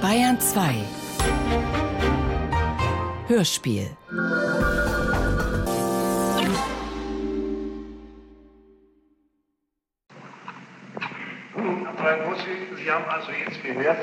[0.00, 0.74] Bayern 2
[3.28, 3.96] Hörspiel
[12.76, 13.98] Sie haben also jetzt gehört,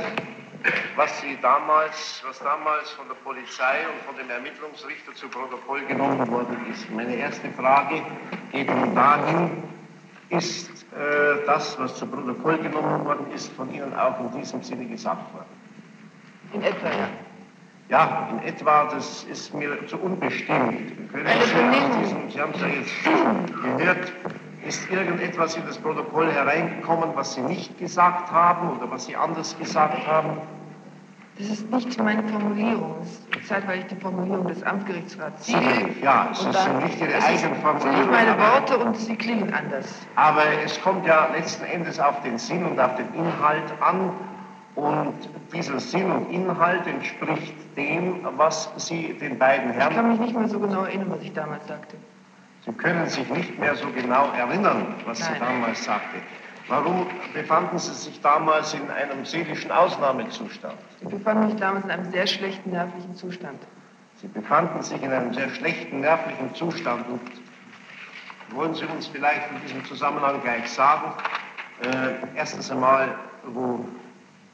[0.95, 6.25] was Sie damals, was damals von der Polizei und von dem Ermittlungsrichter zu Protokoll genommen
[6.31, 6.89] worden ist.
[6.89, 8.01] Meine erste Frage
[8.51, 9.49] geht nun dahin,
[10.29, 14.85] ist äh, das, was zu Protokoll genommen worden ist, von Ihnen auch in diesem Sinne
[14.85, 15.45] gesagt worden?
[16.53, 17.09] In etwa, ja.
[17.89, 21.11] Ja, in etwa, das ist mir zu unbestimmt.
[21.11, 24.13] Können Sie, diesem, Sie haben es ja jetzt gehört,
[24.67, 29.57] ist irgendetwas in das Protokoll hereingekommen, was Sie nicht gesagt haben oder was Sie anders
[29.57, 30.37] gesagt haben?
[31.39, 33.07] Das ist nicht meine Formulierung, das
[33.41, 35.45] ist zeitweilig die Formulierung des Amtsgerichtsrats.
[35.45, 35.53] Sie,
[36.03, 40.05] Ja, es dann- nicht Ihre es Eigenformulierung, sind nicht meine Worte und sie klingen anders.
[40.15, 44.11] Aber es kommt ja letzten Endes auf den Sinn und auf den Inhalt an.
[44.75, 45.13] Und
[45.53, 50.09] dieser Sinn und Inhalt entspricht dem, was Sie den beiden Ich kann Herren.
[50.09, 51.95] mich nicht mehr so genau erinnern, was ich damals sagte.
[52.65, 55.39] Sie können sich nicht mehr so genau erinnern, was Sie Nein.
[55.39, 56.17] damals sagte.
[56.69, 60.75] Warum befanden Sie sich damals in einem seelischen Ausnahmezustand?
[61.01, 63.59] Ich befand mich damals in einem sehr schlechten nervlichen Zustand.
[64.21, 67.07] Sie befanden sich in einem sehr schlechten nervlichen Zustand.
[67.09, 67.21] Und
[68.51, 71.11] wollen Sie uns vielleicht in diesem Zusammenhang gleich sagen,
[71.81, 73.83] äh, erstens einmal, wo,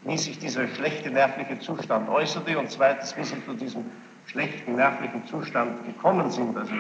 [0.04, 3.92] wie sich dieser schlechte nervliche Zustand äußerte und zweitens, wie Sie zu diesem
[4.28, 6.58] schlechten nervlichen Zustand gekommen sind?
[6.58, 6.72] Also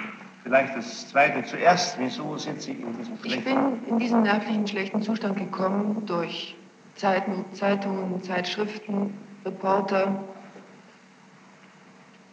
[0.45, 3.79] vielleicht das Zweite zuerst, wieso sind Sie in diesem Ich schlechten...
[3.81, 6.55] bin in diesen nervlichen schlechten Zustand gekommen durch
[6.93, 10.23] Zeiten, Zeitungen, Zeitschriften, Reporter,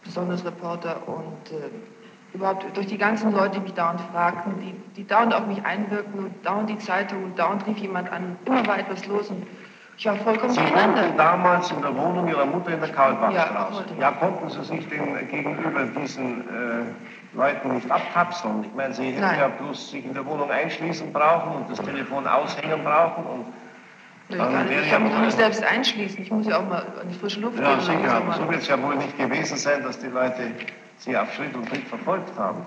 [0.03, 5.07] besonders Reporter und äh, überhaupt durch die ganzen Leute, die mich dauernd fragten, die, die
[5.07, 8.77] dauernd auf mich einwirkten und dauernd die Zeitung und dauernd rief jemand an, immer war
[8.77, 9.43] etwas los und
[9.97, 13.85] ich war vollkommen Sie wohnten damals in der Wohnung Ihrer Mutter in der Karlbachstraße.
[13.99, 16.83] Ja, Ja, konnten Sie sich denn gegenüber diesen äh,
[17.35, 18.63] Leuten nicht abkapseln?
[18.63, 19.39] Ich meine, Sie hätten Nein.
[19.39, 23.23] ja bloß sich in der Wohnung einschließen brauchen und das Telefon aushängen brauchen.
[23.25, 23.45] Und,
[24.29, 26.21] Ich kann, ich kann mich nicht selbst einschließen.
[26.23, 27.81] Ich muss ja auch mal an die frische Luft ja, gehen.
[27.81, 30.51] sicher, mal- so wird es ja wohl nicht gewesen sein, dass die Leute
[30.97, 32.65] Sie auf Schritt und Tritt verfolgt haben.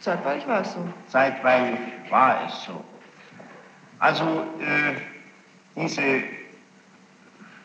[0.00, 0.78] Zeitweilig war es so.
[1.08, 1.78] Zeitweilig
[2.08, 2.82] war es so.
[3.98, 4.96] Also äh,
[5.76, 6.22] diese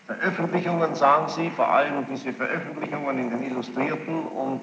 [0.06, 4.62] Veröffentlichungen, sagen Sie, vor allem diese Veröffentlichungen in den Illustrierten und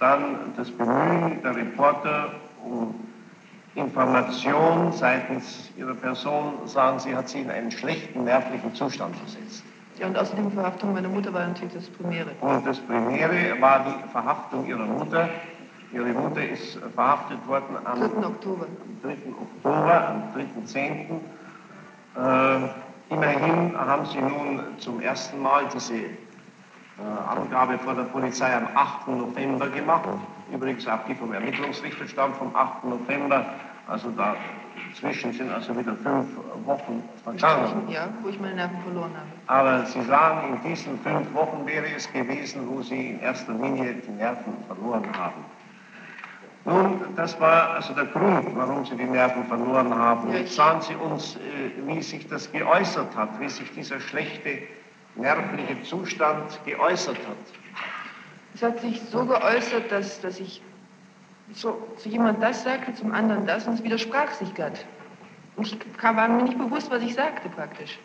[0.00, 2.32] dann das Bemühen der Reporter
[2.64, 2.94] um
[3.76, 9.62] Information seitens Ihrer Person, sagen Sie, hat Sie in einen schlechten nervlichen Zustand versetzt.
[9.98, 12.30] Ja, und außerdem die Verhaftung meiner Mutter war natürlich das Primäre.
[12.40, 15.28] Und das Primäre war die Verhaftung Ihrer Mutter.
[15.92, 18.26] Ihre Mutter ist verhaftet worden am 3.
[18.26, 18.66] Oktober.
[18.66, 19.16] am 3.
[19.40, 21.20] Oktober, am 3.10.
[22.16, 25.94] Äh, immerhin haben Sie nun zum ersten Mal diese
[27.00, 29.08] äh, Angabe vor der Polizei am 8.
[29.08, 30.08] November gemacht.
[30.52, 32.84] Übrigens auch die vom Ermittlungsrichter stammt vom 8.
[32.84, 33.46] November.
[33.86, 36.26] Also dazwischen sind also wieder fünf
[36.64, 37.88] Wochen vergangen.
[37.88, 39.28] Ja, wo ich meine Nerven verloren habe.
[39.46, 43.94] Aber Sie sagen, in diesen fünf Wochen wäre es gewesen, wo Sie in erster Linie
[43.94, 45.44] die Nerven verloren haben.
[46.66, 50.30] Nun, das war also der Grund, warum Sie die Nerven verloren haben.
[50.30, 51.38] Ja, Jetzt sagen Sie uns, äh,
[51.86, 54.58] wie sich das geäußert hat, wie sich dieser schlechte
[55.16, 57.36] nervliche Zustand geäußert hat.
[58.54, 60.62] Es hat sich so geäußert, dass, dass ich
[61.52, 64.84] so, zu jemand das sagte, zum anderen das und es widersprach sich glatt.
[65.56, 67.98] Und ich kam, war mir nicht bewusst, was ich sagte praktisch.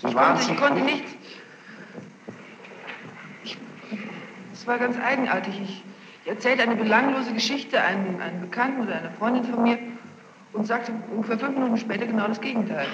[0.00, 1.16] Sie Ich konnte, ich konnte nicht- nicht.
[3.44, 3.58] Ich,
[4.52, 5.60] es war ganz eigenartig.
[5.62, 5.82] Ich,
[6.24, 9.78] ich erzählte eine belanglose Geschichte einem, einem Bekannten oder einer Freundin von mir
[10.52, 12.86] und sagte ungefähr fünf Minuten später genau das Gegenteil.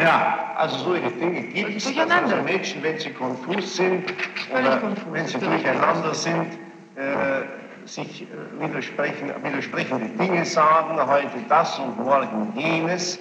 [0.00, 4.04] Ja, also solche Dinge gibt es, dass also Menschen, wenn sie konfus sind
[4.52, 6.58] oder konfus, wenn sie durcheinander sind,
[6.96, 8.26] äh, sich äh,
[8.60, 13.18] widersprechen, widersprechende Dinge sagen, heute das und morgen jenes.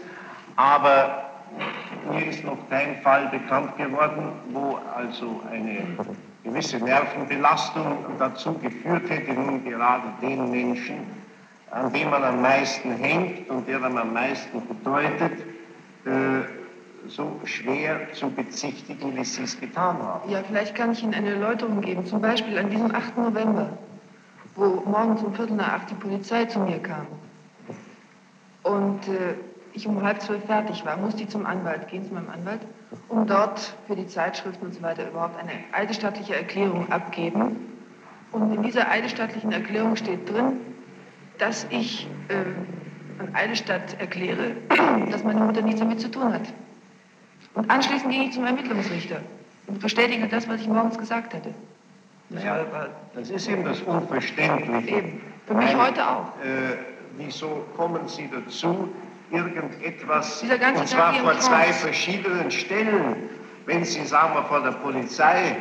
[0.57, 1.23] Aber
[2.11, 5.83] mir ist noch kein Fall bekannt geworden, wo also eine
[6.43, 10.97] gewisse Nervenbelastung dazu geführt hätte, nun gerade den Menschen,
[11.71, 15.39] an dem man am meisten hängt und der einem am meisten bedeutet,
[16.05, 16.56] äh,
[17.09, 20.29] so schwer zu bezichtigen, wie Sie es getan haben.
[20.29, 22.05] Ja, vielleicht kann ich Ihnen eine Erläuterung geben.
[22.05, 23.17] Zum Beispiel an diesem 8.
[23.17, 23.77] November,
[24.55, 27.07] wo morgens um Viertel nach acht die Polizei zu mir kam
[28.67, 29.35] und äh,
[29.73, 32.61] ich um halb zwölf fertig war, musste ich zum Anwalt gehen, zu meinem Anwalt,
[33.09, 37.57] um dort für die Zeitschriften und so weiter überhaupt eine eidesstattliche Erklärung abgeben.
[38.31, 40.59] Und in dieser eidesstattlichen Erklärung steht drin,
[41.37, 44.55] dass ich äh, an Eidesstadt erkläre,
[45.11, 46.53] dass meine Mutter nichts damit zu tun hat.
[47.57, 49.21] Und anschließend ging ich zum Ermittlungsrichter
[49.65, 51.55] und bestätigte das, was ich morgens gesagt hatte.
[52.29, 52.65] Das, ja,
[53.15, 54.97] das ist eben das Unverständliche.
[54.97, 55.21] Eben.
[55.47, 56.25] Für mich Weil, heute auch.
[56.43, 56.77] Äh,
[57.17, 58.89] wieso kommen Sie dazu,
[59.31, 63.15] irgendetwas, und zwar vor zwei verschiedenen Stellen,
[63.65, 65.55] wenn Sie, sagen wir, vor der Polizei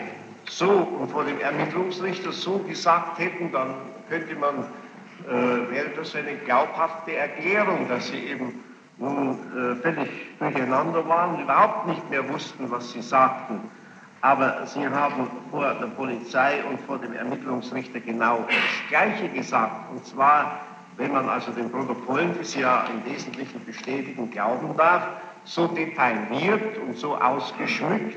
[0.50, 3.74] so und vor dem Ermittlungsrichter so gesagt hätten, dann
[4.10, 4.66] könnte man,
[5.26, 8.62] äh, wäre das eine glaubhafte Erklärung, dass Sie eben
[8.98, 10.08] nun äh, völlig
[10.38, 13.60] durcheinander waren, überhaupt nicht mehr wussten, was Sie sagten.
[14.22, 19.90] Aber Sie haben vor der Polizei und vor dem Ermittlungsrichter genau das Gleiche gesagt.
[19.92, 20.60] Und zwar,
[20.96, 25.06] wenn man also den Protokollen, die Sie ja im Wesentlichen bestätigen, glauben darf,
[25.44, 28.16] so detailliert und so ausgeschmückt,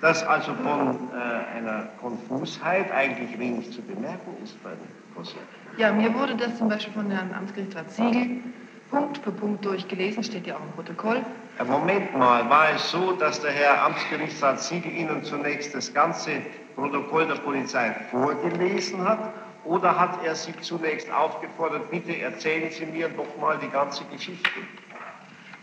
[0.00, 5.40] dass also von äh, einer Konfusheit eigentlich wenig zu bemerken ist bei den Kosovo.
[5.78, 8.42] Ja, mir wurde das zum Beispiel von Herrn Amtsgerichtsrat Siegel
[8.90, 11.24] Punkt für Punkt durchgelesen, steht ja auch im Protokoll.
[11.66, 16.42] Moment mal, war es so, dass der Herr Amtsgerichtsrat Siegel Ihnen zunächst das ganze
[16.74, 19.32] Protokoll der Polizei vorgelesen hat?
[19.64, 24.48] Oder hat er Sie zunächst aufgefordert, bitte erzählen Sie mir doch mal die ganze Geschichte?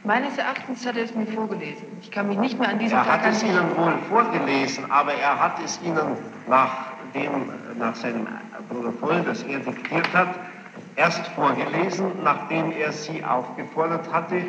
[0.03, 1.85] Meines Erachtens hat er es mir vorgelesen.
[2.01, 4.91] Ich kann mich nicht mehr an diesen er Tag Er hat es Ihnen wohl vorgelesen,
[4.91, 6.17] aber er hat es Ihnen
[6.49, 7.49] nach, dem,
[7.79, 8.27] nach seinem
[8.67, 10.35] Protokoll, das er diktiert hat,
[10.95, 14.41] erst vorgelesen, nachdem er Sie aufgefordert hatte,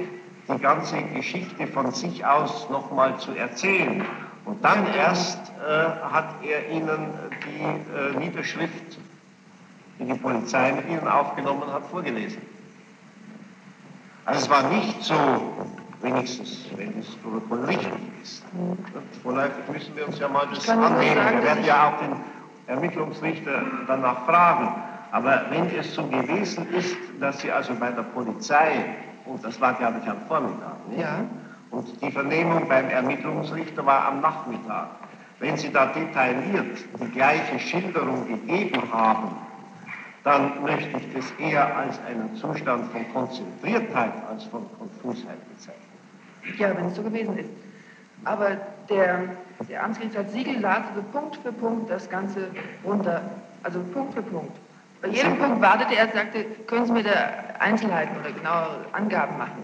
[0.49, 4.05] die ganze Geschichte von sich aus nochmal zu erzählen.
[4.45, 7.15] Und dann erst äh, hat er Ihnen
[7.47, 8.99] die äh, Niederschrift,
[9.99, 12.43] die die Polizei mit Ihnen aufgenommen hat, vorgelesen.
[14.27, 15.15] Also es war nicht so,
[16.03, 17.93] wenigstens, wenn das Protokoll richtig
[18.23, 18.45] ist.
[19.23, 21.17] Vorläufig müssen wir uns ja mal das annehmen.
[21.17, 22.17] wir werden ja auch den
[22.67, 24.75] Ermittlungsrichter danach fragen.
[25.15, 28.85] Aber wenn es so gewesen ist, dass Sie also bei der Polizei,
[29.27, 31.03] und das war glaube ich am Vormittag, nicht?
[31.03, 31.25] Ja.
[31.71, 34.89] und die Vernehmung beim Ermittlungsrichter war am Nachmittag,
[35.39, 39.37] wenn Sie da detailliert die gleiche Schilderung gegeben haben,
[40.25, 46.59] dann möchte ich das eher als einen Zustand von Konzentriertheit als von Konfusheit bezeichnen.
[46.59, 47.51] Ja, wenn es so gewesen ist.
[48.25, 48.57] Aber
[48.91, 49.29] der,
[49.69, 52.49] der Amtsgerichtsrat Siegel las also Punkt für Punkt das Ganze
[52.85, 53.23] runter,
[53.63, 54.64] also Punkt für Punkt.
[55.05, 57.11] Bei jedem Punkt wartete er, sagte, können Sie mir da
[57.59, 59.63] Einzelheiten oder genauere Angaben machen?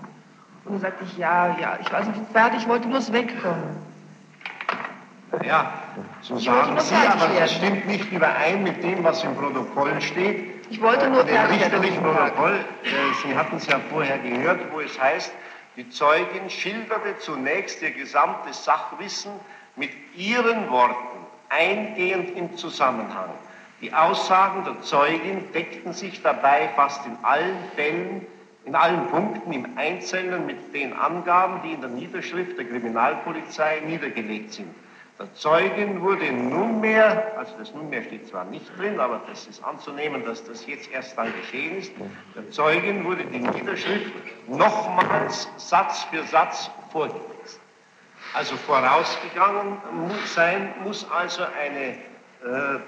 [0.67, 3.79] Und dann sagte ich, ja, ja, ich war so fertig, ich wollte bloß wegkommen.
[5.43, 5.73] Ja,
[6.21, 10.67] so ich sagen Sie, aber das stimmt nicht überein mit dem, was im Protokoll steht.
[10.69, 14.81] Ich wollte nur äh, Dem richterlichen Protokoll, äh, Sie hatten es ja vorher gehört, wo
[14.81, 15.33] es heißt,
[15.77, 19.33] die Zeugin schilderte zunächst ihr gesamtes Sachwissen
[19.77, 21.17] mit ihren Worten,
[21.49, 23.31] eingehend im Zusammenhang.
[23.81, 28.27] Die Aussagen der Zeugin deckten sich dabei fast in allen Fällen,
[28.67, 34.53] in allen Punkten im Einzelnen mit den Angaben, die in der Niederschrift der Kriminalpolizei niedergelegt
[34.53, 34.75] sind.
[35.19, 40.25] Der Zeugin wurde nunmehr, also das nunmehr steht zwar nicht drin, aber das ist anzunehmen,
[40.25, 41.93] dass das jetzt erst dann geschehen ist,
[42.35, 44.12] der Zeugin wurde die Niederschrift
[44.47, 47.61] nochmals Satz für Satz vorgelesen.
[48.35, 49.79] Also vorausgegangen
[50.27, 51.97] sein, muss also eine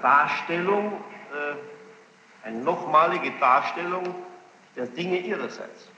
[0.00, 0.92] Darstellung,
[1.32, 4.14] äh, eine nochmalige Darstellung
[4.76, 5.88] der Dinge ihrerseits.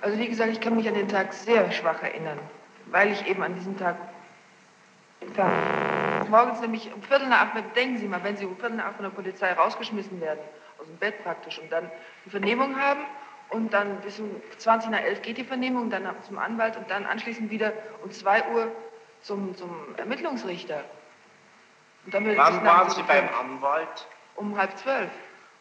[0.00, 2.38] Also wie gesagt, ich kann mich an den Tag sehr schwach erinnern,
[2.86, 3.96] weil ich eben an diesem Tag
[6.28, 8.96] morgens nämlich um Viertel nach acht, denken Sie mal, wenn Sie um Viertel nach acht
[8.96, 10.40] von der Polizei rausgeschmissen werden,
[10.78, 11.90] aus dem Bett praktisch, und dann
[12.24, 13.00] die Vernehmung haben
[13.50, 17.06] und dann bis um 20 nach 11 geht die Vernehmung, dann zum Anwalt und dann
[17.06, 18.72] anschließend wieder um 2 Uhr
[19.22, 20.84] zum, zum Ermittlungsrichter.
[22.06, 24.06] Wann waren Sie beim Anwalt?
[24.36, 25.10] Um halb zwölf.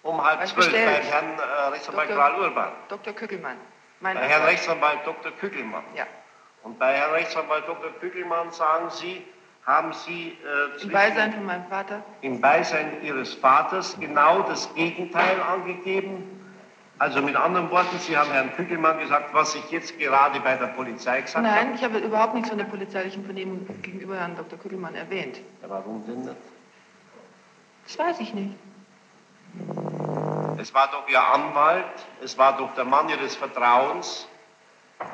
[0.04, 2.72] Um halb zwölf, beim Herrn äh, Rechtsanwalt Karl Urban?
[2.90, 3.14] Dr.
[3.14, 3.58] Kückelmann.
[4.02, 5.32] Mein bei Herrn Rechtsanwalt Dr.
[5.32, 5.84] Kückelmann?
[5.96, 6.06] Ja.
[6.64, 7.92] Und bei Herrn Rechtsanwalt Dr.
[8.00, 9.26] Kückelmann sagen Sie,
[9.66, 12.04] haben Sie äh, im Beisein von meinem Vater?
[12.20, 16.43] Im Beisein Ihres Vaters genau das Gegenteil angegeben?
[17.00, 20.68] Also mit anderen Worten, Sie haben Herrn Kückelmann gesagt, was ich jetzt gerade bei der
[20.68, 21.48] Polizei gesagt habe?
[21.48, 24.60] Nein, ich habe überhaupt nichts von der polizeilichen Vernehmung gegenüber Herrn Dr.
[24.60, 25.40] Kückelmann erwähnt.
[25.62, 26.36] Ja, warum denn nicht?
[27.86, 28.56] Das weiß ich nicht.
[30.58, 31.86] Es war doch Ihr Anwalt,
[32.24, 34.28] es war doch der Mann Ihres Vertrauens.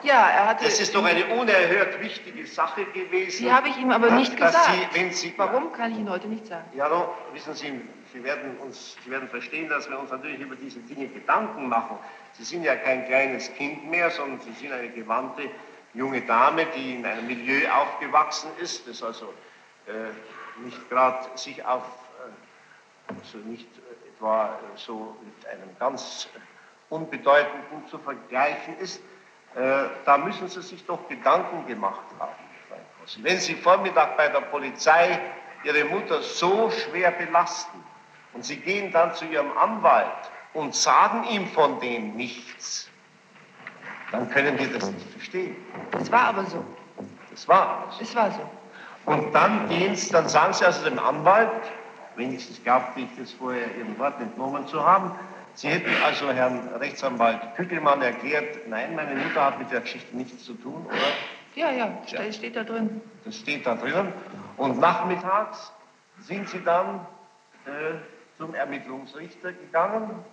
[0.04, 0.66] Ja, er hatte.
[0.66, 3.46] Das ist doch eine unerhört wichtige Sache gewesen.
[3.46, 4.70] Die habe ich ihm aber nicht gesagt.
[4.94, 6.66] Sie, Sie, Warum, kann ich Ihnen heute nicht sagen.
[6.76, 7.82] Ja, no, wissen Sie,
[8.14, 11.98] Sie werden, uns, Sie werden verstehen, dass wir uns natürlich über diese Dinge Gedanken machen.
[12.34, 15.50] Sie sind ja kein kleines Kind mehr, sondern Sie sind eine gewandte
[15.94, 19.34] junge Dame, die in einem Milieu aufgewachsen ist, das also
[19.88, 21.84] äh, nicht gerade sich auf,
[23.10, 26.28] äh, also nicht äh, etwa so mit einem ganz
[26.90, 29.02] Unbedeutenden zu vergleichen ist.
[29.56, 32.34] Äh, da müssen Sie sich doch Gedanken gemacht haben.
[33.18, 35.20] Wenn Sie Vormittag bei der Polizei
[35.64, 37.84] Ihre Mutter so schwer belasten
[38.40, 40.08] und Sie gehen dann zu Ihrem Anwalt
[40.54, 42.90] und sagen ihm von dem nichts,
[44.14, 45.58] dann können wir das nicht verstehen.
[45.92, 46.64] Das war aber so.
[47.32, 48.02] Das war so.
[48.02, 48.50] Es war so.
[49.06, 51.52] Und dann gehen Sie, dann sagen Sie also dem Anwalt,
[52.16, 55.12] wenigstens glaubte ich das vorher Ihrem Wort entnommen zu haben,
[55.56, 60.46] Sie hätten also Herrn Rechtsanwalt Kügelmann erklärt, nein, meine Mutter hat mit der Geschichte nichts
[60.46, 60.96] zu tun, oder?
[61.56, 62.08] Ja, ja, Ja.
[62.08, 63.02] steht, steht da drin.
[63.26, 64.14] Das steht da drinnen.
[64.56, 65.74] Und nachmittags
[66.22, 67.06] sind Sie dann
[67.66, 67.96] äh,
[68.40, 70.24] zum Ermittlungsrichter gegangen.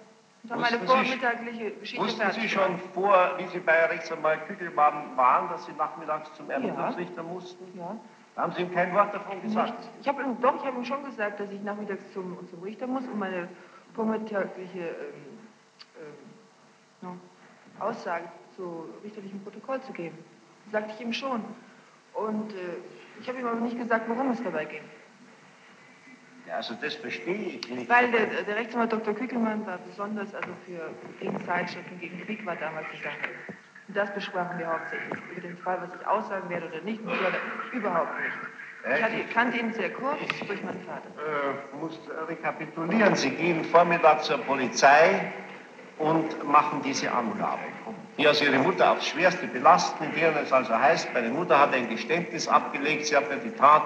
[0.44, 2.30] Das war meine Wussten Sie- vormittagliche Geschichte Wussten.
[2.40, 7.76] Sie schon vor, wie Sie bei Rechtsanwalt Kügelmann waren, dass Sie nachmittags zum Ermittlungsrichter mussten?
[7.76, 7.96] Ja.
[8.36, 9.76] Da haben Sie ihm kein Wort davon gesagt.
[9.78, 9.90] Nicht.
[10.02, 12.86] Ich habe ihm, doch, ich habe ihm schon gesagt, dass ich nachmittags zum, zum Richter
[12.86, 13.48] muss, um meine
[13.94, 15.38] vormittagliche ähm,
[16.00, 16.14] ähm,
[17.00, 17.16] no,
[17.84, 20.16] Aussage zu richterlichem Protokoll zu geben.
[20.66, 21.42] Das sagte ich ihm schon.
[22.14, 22.76] Und äh,
[23.20, 24.82] ich habe ihm aber nicht gesagt, worum es dabei ging.
[26.48, 27.88] Ja, also das verstehe ich nicht.
[27.88, 29.14] Weil der, der Rechtsanwalt Dr.
[29.14, 33.16] Kügelmann war besonders also für gegen Zeitschriften, gegen Krieg war damals die Sache.
[33.88, 35.18] Und das besprachen wir hauptsächlich.
[35.32, 37.38] Über den Fall, was ich aussagen werde oder nicht, weiter,
[37.72, 38.96] überhaupt nicht.
[38.96, 41.08] Ich hatte, kannte ihn sehr kurz durch meinen Vater.
[41.18, 41.98] äh, muss
[42.28, 43.16] rekapitulieren.
[43.16, 45.32] Sie gehen Vormittag zur Polizei
[45.98, 47.58] und machen diese Angabe,
[48.16, 51.74] die also Ihre Mutter aufs Schwerste belasten, in deren es also heißt, meine Mutter hat
[51.74, 53.82] ein Geständnis abgelegt, sie hat mir die Tat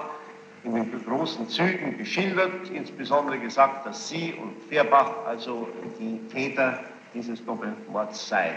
[0.64, 6.80] in den großen Zügen geschildert, insbesondere gesagt, dass Sie und Fehrbach also die Täter
[7.14, 8.54] dieses Doppelmords seien.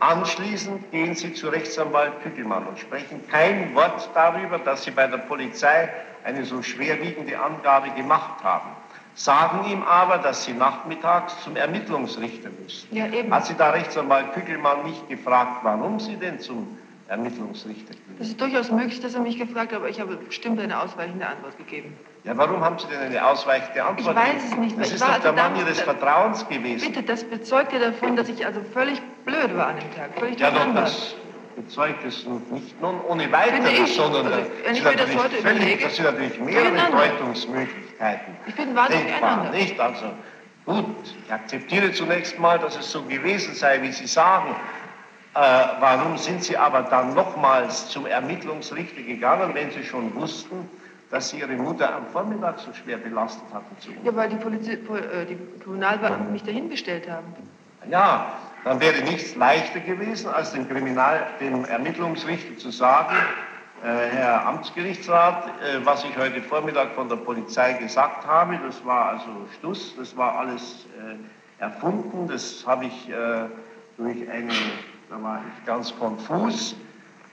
[0.00, 5.18] Anschließend gehen Sie zu Rechtsanwalt Kügelmann und sprechen kein Wort darüber, dass Sie bei der
[5.18, 5.88] Polizei
[6.24, 8.70] eine so schwerwiegende Angabe gemacht haben.
[9.14, 12.94] Sagen ihm aber, dass Sie nachmittags zum Ermittlungsrichter müssen.
[12.94, 13.34] Ja, eben.
[13.34, 16.78] Hat Sie da Rechtsanwalt Kügelmann nicht gefragt, warum Sie denn zum
[17.08, 18.07] Ermittlungsrichter gehen?
[18.20, 21.24] Es ist durchaus möglich, dass er mich gefragt hat, aber ich habe bestimmt eine ausweichende
[21.26, 21.96] Antwort gegeben.
[22.24, 24.16] Ja, warum haben Sie denn eine ausweichende Antwort?
[24.16, 24.84] Ich weiß es nicht mehr.
[24.84, 26.92] Das Ich ist doch der Mann Ihres Vertrauens gewesen.
[26.92, 30.18] Bitte, das bezeugt ja davon, dass ich also völlig blöd war an dem Tag.
[30.18, 31.14] Völlig Ja, doch, das
[31.54, 35.36] bezeugt es nicht nun ohne weiteres, sondern Also, äh, wenn ich mir das natürlich heute
[35.36, 36.90] völlig, überlege, das sind natürlich mehrere.
[36.90, 38.36] Deutungsmöglichkeiten.
[38.46, 39.80] Ich bin wahnsinnig Denkbar, nicht?
[39.80, 40.06] Also,
[40.66, 40.86] gut,
[41.26, 44.54] ich akzeptiere zunächst mal, dass es so gewesen sei, wie Sie sagen.
[45.38, 45.40] Äh,
[45.78, 50.68] warum sind Sie aber dann nochmals zum Ermittlungsrichter gegangen, wenn Sie schon wussten,
[51.12, 53.76] dass Sie Ihre Mutter am Vormittag so schwer belastet hatten?
[53.80, 57.26] Zu Ja, weil die, Polizi Po- äh, die Kriminalbeamten mich dahin bestellt haben.
[57.88, 58.32] Ja,
[58.64, 63.14] dann wäre nichts leichter gewesen, als dem Kriminal, dem Ermittlungsrichter zu sagen,
[63.84, 69.10] äh, Herr Amtsgerichtsrat, äh, was ich heute Vormittag von der Polizei gesagt habe, das war
[69.10, 73.14] also Stuss, das war alles äh, erfunden, das habe ich äh,
[73.96, 74.50] durch eine,
[75.08, 76.76] da war ich ganz konfus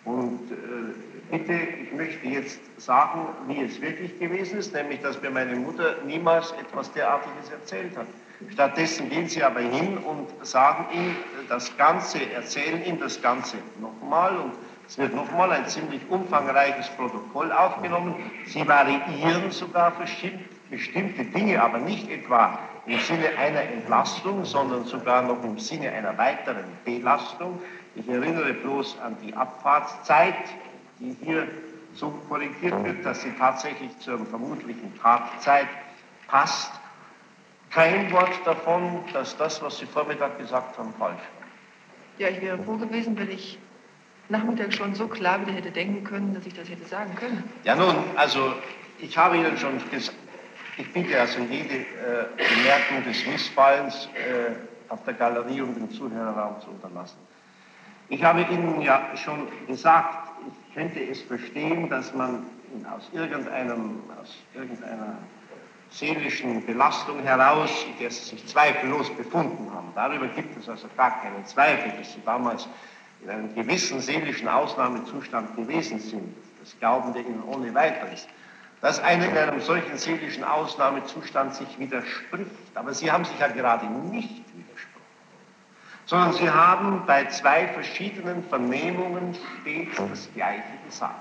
[0.06, 5.32] und äh, bitte, ich möchte jetzt sagen, wie es wirklich gewesen ist, nämlich, dass mir
[5.32, 8.08] meine Mutter niemals etwas derartiges erzählt hat.
[8.52, 11.16] Stattdessen gehen Sie aber hin und sagen ihm
[11.50, 14.52] das Ganze, erzählen ihm das Ganze nochmal und
[14.88, 18.16] es wird nochmal ein ziemlich umfangreiches Protokoll aufgenommen.
[18.46, 19.94] Sie variieren sogar
[20.70, 26.18] bestimmte Dinge, aber nicht etwa im Sinne einer Entlastung, sondern sogar noch im Sinne einer
[26.18, 27.60] weiteren Belastung.
[27.96, 30.36] Ich erinnere bloß an die Abfahrtszeit,
[31.00, 31.48] die hier
[31.96, 35.68] so korrigiert wird, dass sie tatsächlich zur vermutlichen Tatzeit
[36.28, 36.72] passt.
[37.72, 41.48] Kein Wort davon, dass das, was Sie Vormittag gesagt haben, falsch war.
[42.18, 43.58] Ja, ich wäre froh gewesen, wenn ich
[44.30, 47.44] Nachmittag schon so klar wieder hätte denken können, dass ich das hätte sagen können.
[47.64, 48.54] Ja nun, also
[49.00, 50.18] ich habe Ihnen schon gesagt,
[50.78, 51.86] ich bitte also jede äh,
[52.38, 57.18] Bemerkung des Missfallens äh, auf der Galerie und im Zuhörerraum zu unterlassen.
[58.10, 62.46] Ich habe Ihnen ja schon gesagt, ich könnte es verstehen, dass man
[62.96, 65.18] aus, irgendeinem, aus irgendeiner
[65.90, 71.22] seelischen Belastung heraus, in der Sie sich zweifellos befunden haben, darüber gibt es also gar
[71.22, 72.68] keinen Zweifel, dass Sie damals
[73.24, 76.36] in einem gewissen seelischen Ausnahmezustand gewesen sind.
[76.60, 78.28] Das glauben wir Ihnen ohne weiteres.
[78.82, 83.86] Dass einer in einem solchen seelischen Ausnahmezustand sich widerspricht, aber Sie haben sich ja gerade
[83.88, 85.02] nicht widersprochen,
[86.06, 91.16] sondern Sie haben bei zwei verschiedenen Vernehmungen stets das Gleiche gesagt.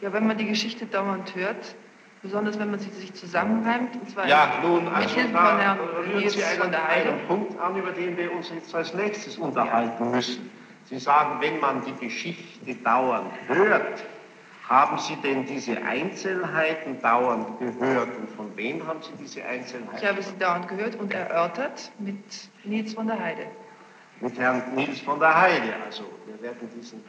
[0.00, 1.74] Ja, wenn man die Geschichte dauernd hört,
[2.20, 5.78] besonders wenn man sie sich zusammenreimt, und zwar Ja, nun, mit also Hilfe von Herrn
[6.14, 7.08] Nils Sie von einen, der Heide.
[7.10, 10.50] einen Punkt an, über den wir uns jetzt als nächstes unterhalten müssen.
[10.86, 14.04] Sie sagen, wenn man die Geschichte dauernd hört,
[14.68, 18.08] haben Sie denn diese Einzelheiten dauernd gehört?
[18.16, 19.96] Und von wem haben Sie diese Einzelheiten?
[19.96, 22.16] Ich habe sie dauernd gehört und erörtert mit
[22.64, 23.46] Nils von der Heide.
[24.20, 25.74] Mit Herrn Nils von der Heide.
[25.84, 27.04] Also wir werden diesen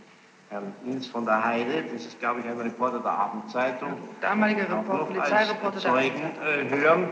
[0.50, 4.84] Herrn Nils von der Heide, das ist, glaube ich, ein Reporter der Abendzeitung, Damaliger auch
[4.84, 7.10] Report, Polizeireporter Zeugen äh, hören.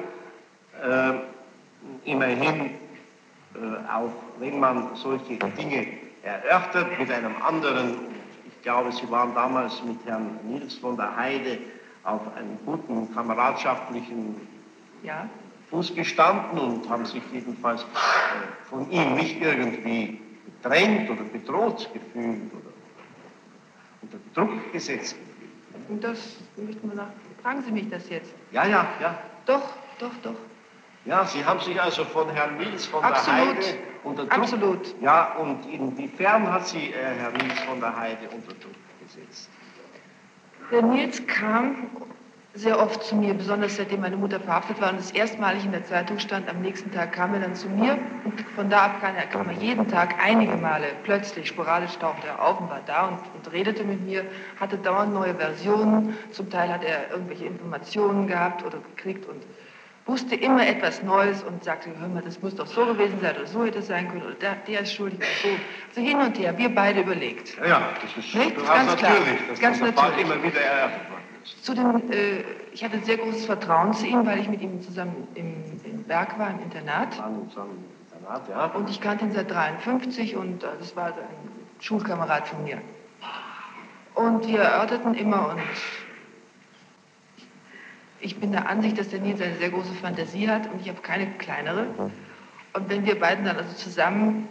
[0.83, 5.87] Äh, immerhin, äh, auch wenn man solche Dinge
[6.23, 8.12] erörtert mit einem anderen,
[8.63, 11.59] glaube, Sie waren damals mit Herrn Nils von der Heide
[12.03, 14.35] auf einem guten kameradschaftlichen
[15.03, 15.29] Ja,
[15.69, 17.85] Fuß gestanden und haben sich jedenfalls äh,
[18.69, 20.19] von ihm nicht irgendwie
[20.61, 22.71] bedrängt oder bedroht gefühlt oder
[24.01, 25.89] unter Druck gesetzt gefühlt.
[25.89, 27.07] und das möchten wir nach.
[27.41, 28.33] Fragen Sie mich das jetzt?
[28.51, 29.17] Ja, ja, ja.
[29.45, 29.63] Doch,
[29.99, 30.35] doch, doch.
[31.05, 33.39] Ja, Sie haben sich also von Herrn Nils von Absolut.
[33.39, 34.33] der Heide unter Druck...
[34.33, 35.01] Absolut.
[35.01, 39.49] Ja, und inwiefern hat Sie äh, Herr Nils von der Heide unter Druck gesetzt?
[40.71, 41.89] Der Nils kam
[42.55, 45.85] sehr oft zu mir, besonders seitdem meine Mutter verhaftet war und es erstmalig in der
[45.85, 46.47] Zeitung stand.
[46.47, 49.49] Am nächsten Tag kam er dann zu mir und von da ab kam er, kam
[49.49, 53.51] er jeden Tag einige Male plötzlich, sporadisch tauchte er auf und war da und, und
[53.51, 54.23] redete mit mir,
[54.59, 56.15] hatte dauernd neue Versionen.
[56.31, 59.41] Zum Teil hat er irgendwelche Informationen gehabt oder gekriegt und
[60.05, 63.47] wusste immer etwas Neues und sagte, hör mal, das muss doch so gewesen sein oder
[63.47, 65.59] so hätte es sein können oder der, der ist schuldig oder so.
[65.95, 67.57] So hin und her, wir beide überlegt.
[67.57, 68.57] Ja, ja, das ist Nicht?
[68.57, 69.11] durchaus Ganz klar.
[69.11, 70.31] natürlich, dass Ganz dieser Fall natürlich.
[70.31, 71.65] immer wieder erörtert worden ist.
[71.65, 72.43] Zudem, äh,
[72.73, 76.37] ich hatte sehr großes Vertrauen zu ihm, weil ich mit ihm zusammen im, im Berg
[76.37, 77.17] war, im Internat.
[77.19, 77.67] Waren so ein
[78.11, 78.65] Internat, ja.
[78.65, 81.13] Und ich kannte ihn seit 53 und äh, das war ein
[81.79, 82.79] Schulkamerad von mir.
[84.15, 85.61] Und wir erörterten immer und
[88.23, 91.01] ich bin der Ansicht, dass der Nils eine sehr große Fantasie hat und ich habe
[91.01, 91.87] keine kleinere.
[92.73, 94.47] Und wenn wir beiden dann also zusammen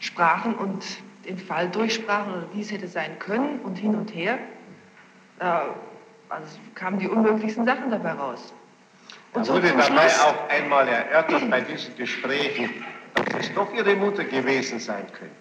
[0.00, 0.84] sprachen und
[1.24, 4.38] den Fall durchsprachen oder wie es hätte sein können und hin und her,
[5.38, 5.74] da
[6.28, 8.52] also kamen die unmöglichsten Sachen dabei raus.
[9.32, 12.70] Da so wurde dabei Schluss- auch einmal erörtert bei diesen Gesprächen,
[13.14, 15.34] dass es doch Ihre Mutter gewesen sein könnte.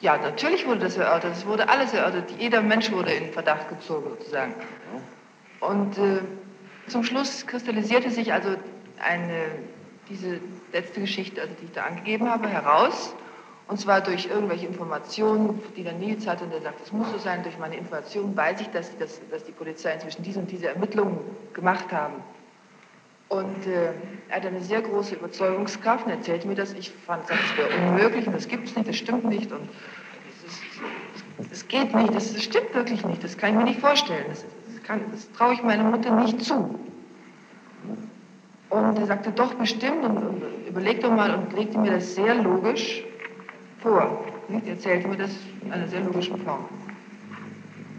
[0.00, 1.32] Ja, natürlich wurde das erörtert.
[1.32, 2.30] Es wurde alles erörtert.
[2.38, 4.54] Jeder Mensch wurde in Verdacht gezogen, sozusagen.
[5.60, 6.20] Und äh,
[6.88, 8.50] zum Schluss kristallisierte sich also
[8.98, 9.46] eine,
[10.08, 10.40] diese
[10.72, 13.14] letzte Geschichte, also die ich da angegeben habe, heraus.
[13.68, 16.44] Und zwar durch irgendwelche Informationen, die der Nils hatte.
[16.44, 19.44] Und er sagt, es muss so sein, durch meine Informationen weiß ich, dass, dass, dass
[19.44, 21.18] die Polizei inzwischen diese und diese Ermittlungen
[21.52, 22.22] gemacht haben.
[23.28, 23.90] Und äh,
[24.28, 26.74] er hat eine sehr große Überzeugungskraft und erzählte mir das.
[26.74, 30.52] Ich fand, das wäre unmöglich und das gibt es nicht, das stimmt nicht und das,
[30.52, 34.26] ist, das geht nicht, das, das stimmt wirklich nicht, das kann ich mir nicht vorstellen.
[34.28, 36.78] Das, das, kann- das traue ich meiner Mutter nicht zu.
[38.70, 42.34] Und er sagte, doch bestimmt und, und überleg doch mal und legte mir das sehr
[42.34, 43.04] logisch
[43.80, 44.24] vor.
[44.48, 44.66] Nicht?
[44.66, 45.30] Er erzählte mir das
[45.62, 46.64] in einer sehr logischen Form.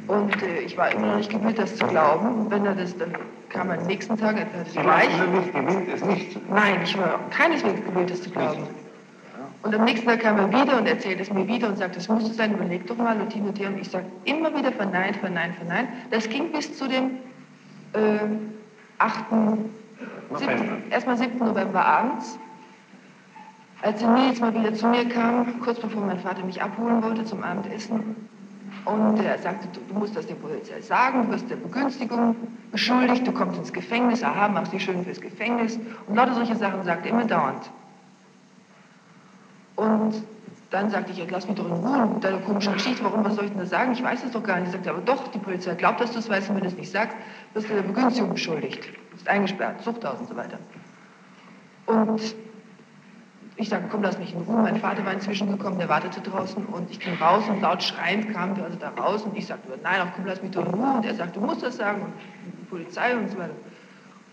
[0.08, 2.28] Und äh, ich war immer noch nicht gewillt, das zu glauben.
[2.41, 3.13] Und wenn er das, dann
[3.50, 5.10] kam er am nächsten Tag, er hatte Sie gleich.
[5.32, 6.47] nicht gewillt, es nicht zu tun.
[6.54, 8.63] Nein, ich war keineswegs gewillt, das zu glauben.
[9.67, 12.08] Und am nächsten Tag kam er wieder und erzählte es mir wieder und sagte, es
[12.08, 13.67] musste sein, überleg doch mal und hin und her.
[13.67, 15.89] Und ich sagte immer wieder verneint, verneint, verneint.
[16.10, 17.17] Das ging bis zu dem
[17.91, 17.99] äh,
[18.99, 19.30] 8.
[19.30, 19.58] November.
[20.38, 21.38] 7., erstmal 7.
[21.38, 22.39] November abends,
[23.82, 27.25] als der Nils mal wieder zu mir kam, kurz bevor mein Vater mich abholen wollte
[27.25, 28.15] zum Abendessen.
[28.86, 32.38] Und er sagte, du, du musst das der Polizei sagen, du wirst der Begünstigung
[32.71, 35.77] beschuldigt, du kommst ins Gefängnis, aha, machst dich schön fürs Gefängnis.
[36.08, 37.69] Und lauter solche Sachen sagte er immer dauernd.
[39.77, 40.23] Und
[40.71, 43.45] dann sagte ich, lass mich doch in Ruhe mit deiner komischen Geschichte, warum, was soll
[43.45, 43.93] ich denn da sagen?
[43.93, 44.67] Ich weiß es doch gar nicht.
[44.67, 46.75] Er sagte, aber doch, die Polizei glaubt, dass du es weißt und wenn du es
[46.75, 47.15] nicht sagst,
[47.53, 48.81] wirst du der Begünstigung beschuldigt.
[49.11, 50.57] Bist eingesperrt, Zuchthaus und so weiter.
[51.85, 52.35] Und
[53.55, 54.57] ich sagte, komm, lass mich in Ruhe.
[54.57, 58.33] Mein Vater war inzwischen gekommen, der wartete draußen und ich ging raus und laut schreiend
[58.33, 60.73] kamen wir also da raus und ich sagte, nein, ach komm, lass mich doch in
[60.73, 60.93] Ruhe.
[60.97, 62.13] Und er sagte, du musst das sagen und
[62.59, 63.55] die Polizei und so weiter.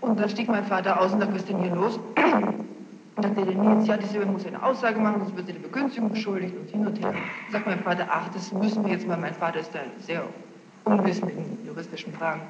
[0.01, 2.01] Und dann stieg mein Vater aus und sagte, was ist denn hier los?
[3.17, 5.53] Und dann sagte der Nils, ja, die Silber muss eine Aussage machen, sonst wird sie
[5.53, 7.15] der Begünstigung beschuldigt und hin und her.
[7.53, 10.25] Sagt mein Vater, ach, das müssen wir jetzt mal, mein Vater ist da sehr
[10.85, 12.43] unwissend in juristischen Fragen.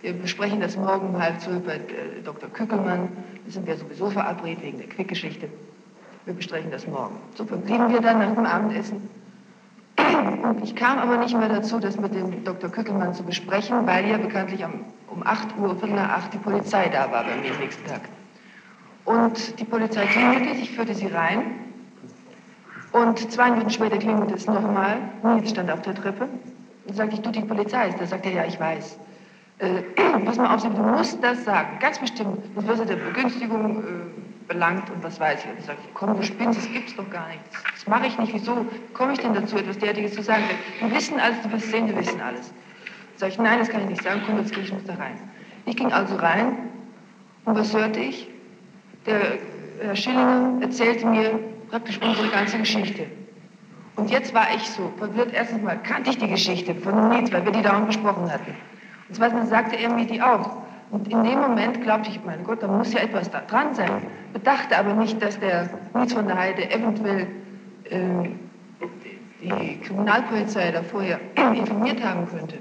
[0.00, 2.48] Wir besprechen das morgen um halb zwölf bei äh, Dr.
[2.48, 3.08] Kückelmann.
[3.44, 5.48] Da sind wir sowieso verabredet wegen der Quickgeschichte.
[6.24, 7.16] Wir besprechen das morgen.
[7.34, 9.10] So verblieben wir dann nach dem Abendessen.
[10.42, 12.70] Und ich kam aber nicht mehr dazu, das mit dem Dr.
[12.70, 14.64] Kückelmann zu besprechen, weil ja bekanntlich
[15.10, 18.02] um 8 Uhr, Viertel nach 8 die Polizei da war bei mir am nächsten Tag.
[19.08, 21.40] Und die Polizei klingelte, ich führte sie rein.
[22.92, 24.98] Und zwei Minuten später klingelte es nochmal.
[25.22, 26.28] Nils stand auf der Treppe.
[26.86, 28.06] Und sagte ich, du, die Polizei ist da.
[28.06, 28.98] Sagte er, ja, ich weiß.
[29.60, 29.80] Äh,
[30.26, 31.78] pass mal auf, du musst das sagen.
[31.80, 32.38] Ganz bestimmt.
[32.54, 35.50] Das wirst du der Begünstigung äh, belangt und was weiß ich.
[35.52, 37.40] Und ich sagte, komm, du spinnst, das gibt's doch gar nicht.
[37.72, 38.34] Das, mache ich nicht.
[38.34, 40.42] Wieso komme ich denn dazu, etwas derartiges zu sagen?
[40.80, 42.52] Wir wissen alles, du wirst sehen, wir wissen alles.
[43.16, 44.20] Sag ich, nein, das kann ich nicht sagen.
[44.26, 45.18] Komm, jetzt gehe ich muss da rein.
[45.64, 46.58] Ich ging also rein.
[47.46, 48.28] Und was hörte ich?
[49.06, 49.38] Der
[49.80, 51.38] Herr Schillinger erzählte mir
[51.70, 53.06] praktisch unsere ganze Geschichte.
[53.96, 55.30] Und jetzt war ich so verwirrt.
[55.32, 58.54] Erstens mal kannte ich die Geschichte von Nils, weil wir die dauernd besprochen hatten.
[59.08, 60.56] Und zweitens sagte er mir die auch.
[60.90, 63.90] Und in dem Moment glaubte ich, mein Gott, da muss ja etwas da dran sein.
[64.32, 67.26] Bedachte aber nicht, dass der Nils von der Heide eventuell
[67.90, 68.28] äh,
[69.42, 71.20] die Kriminalpolizei da vorher
[71.54, 72.58] informiert haben könnte.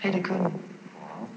[0.00, 0.58] Hätte können.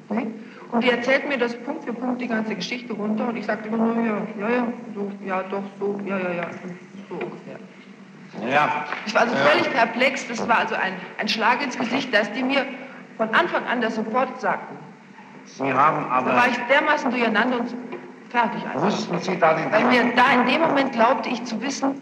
[0.10, 0.28] Okay?
[0.72, 3.68] Und die erzählt mir das Punkt für Punkt die ganze Geschichte runter und ich sagte
[3.68, 6.48] immer nur, ja, ja, ja, so, ja, doch, so, ja, ja, ja,
[7.08, 7.60] so ungefähr.
[8.50, 8.86] Ja.
[9.06, 12.44] Ich war also völlig perplex, das war also ein, ein Schlag ins Gesicht, dass die
[12.44, 12.66] mir
[13.18, 14.76] von Anfang an das sofort sagten.
[15.46, 16.32] Sie haben aber...
[16.32, 17.74] Da war ich dermaßen durcheinander und
[18.30, 18.82] fertig einfach.
[18.82, 22.02] Wussten Sie dann in Weil mir da in dem Moment glaubte ich zu wissen,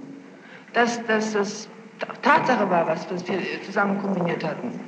[0.74, 1.70] dass, dass das
[2.22, 4.80] Tatsache war, was wir zusammen kombiniert hatten.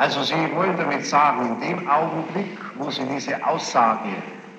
[0.00, 4.08] Also Sie wollen damit sagen, in dem Augenblick, wo Sie diese Aussage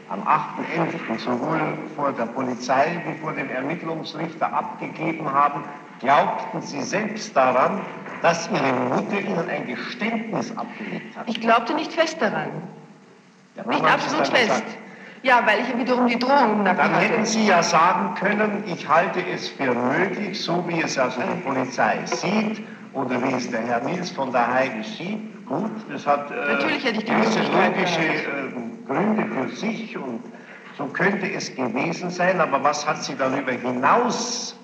[0.08, 1.18] am 8.11.
[1.18, 1.60] sowohl
[1.96, 5.64] vor der Polizei wie vor dem Ermittlungsrichter abgegeben haben,
[6.00, 7.82] glaubten Sie selbst daran,
[8.22, 11.28] dass Ihre Mutter Ihnen ein Geständnis abgelegt hat?
[11.28, 12.50] Ich glaubte nicht fest daran.
[13.56, 14.48] Ja, Nicht absolut fest.
[14.48, 14.78] gesagt?
[15.24, 17.06] Ja, weil ich wiederum die Drohung nach Dann hatte.
[17.06, 21.42] hätten Sie ja sagen können, ich halte es für möglich, so wie es also die
[21.42, 22.62] Polizei sieht
[22.94, 25.46] oder wie es der Herr Nils von der Heide sieht.
[25.46, 30.22] Gut, das hat äh, Natürlich hätte ich die gewisse logische äh, Gründe für sich und
[30.78, 34.56] so könnte es gewesen sein, aber was hat Sie darüber hinaus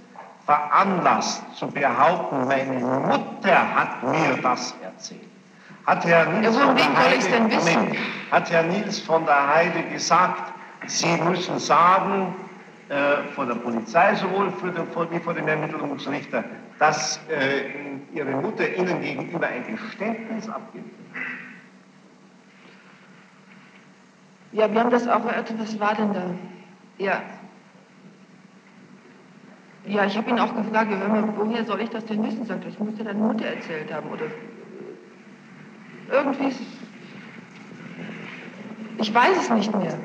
[0.46, 5.22] veranlasst zu behaupten, meine Mutter hat mir das erzählt?
[5.86, 7.74] Hat Herr Nils, Ja, von, der Heide, denn wissen?
[7.74, 7.98] Moment,
[8.32, 10.54] hat Herr Nils von der Heide gesagt,
[10.86, 12.34] Sie müssen sagen,
[12.90, 16.44] äh, vor der Polizei sowohl für den, wie vor dem Ermittlungsrichter,
[16.80, 17.64] dass äh,
[18.14, 20.86] Ihre Mutter Ihnen gegenüber ein Geständnis abgibt.
[24.52, 25.60] Ja, wir haben das auch erörtert.
[25.60, 26.34] Was war denn da?
[26.98, 27.22] Ja.
[29.86, 32.46] Ja, ich habe ihn auch gefragt, hör mal, woher soll ich das denn wissen?
[32.46, 34.10] Sagt er, das muss dir deine Mutter erzählt haben.
[34.10, 34.26] Oder
[36.12, 36.48] irgendwie.
[36.50, 36.62] ist-
[39.00, 39.98] Ich weiß es nicht mehr.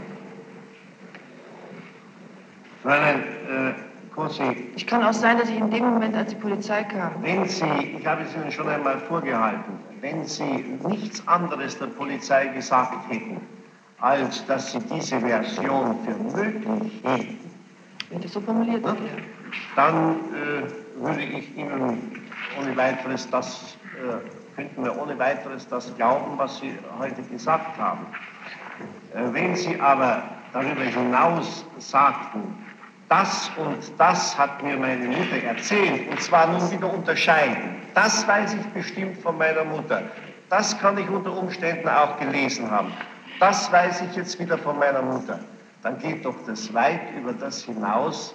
[2.82, 3.72] Fräulein äh,
[4.14, 7.48] Kossi, Ich kann auch sein, dass ich in dem Moment, als die Polizei kam, wenn
[7.48, 13.10] Sie, ich habe es Ihnen schon einmal vorgehalten, wenn Sie nichts anderes der Polizei gesagt
[13.10, 13.40] hätten,
[14.00, 17.50] als dass Sie diese Version für möglich hielten,
[18.10, 19.04] wenn das so formuliert wird, ja.
[19.76, 22.22] dann äh, würde ich Ihnen
[22.60, 28.04] ohne weiteres das, äh, könnten wir ohne weiteres das glauben, was Sie heute gesagt haben.
[29.14, 30.22] Äh, wenn Sie aber
[30.52, 32.54] darüber hinaus sagten,
[33.12, 38.54] das und das hat mir meine Mutter erzählt, und zwar nun wieder unterscheiden, das weiß
[38.54, 40.02] ich bestimmt von meiner Mutter,
[40.48, 42.90] das kann ich unter Umständen auch gelesen haben,
[43.38, 45.40] das weiß ich jetzt wieder von meiner Mutter,
[45.82, 48.34] dann geht doch das weit über das hinaus,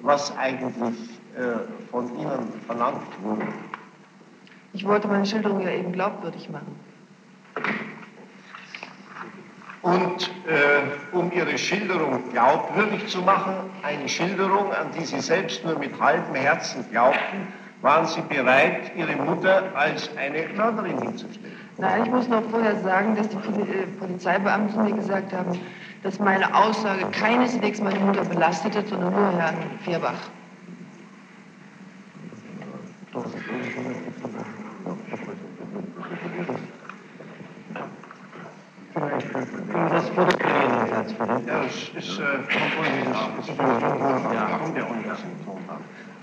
[0.00, 3.46] was eigentlich äh, von Ihnen verlangt wurde.
[4.72, 6.74] Ich wollte meine Schilderung ja eben glaubwürdig machen.
[9.86, 15.78] Und äh, um Ihre Schilderung glaubwürdig zu machen, eine Schilderung, an die Sie selbst nur
[15.78, 21.56] mit halbem Herzen glaubten, waren Sie bereit, Ihre Mutter als eine Mörderin hinzustellen.
[21.78, 25.56] Nein, ich muss noch vorher sagen, dass die äh, Polizeibeamten mir gesagt haben,
[26.02, 30.14] dass meine Aussage keineswegs meine Mutter belastete, sondern nur Herrn Vierbach.
[38.96, 41.42] Das wurde geregelt, bitte.
[41.46, 42.86] Ja, es ist, äh, obwohl
[43.40, 45.20] es ist, ja, kommt ja das.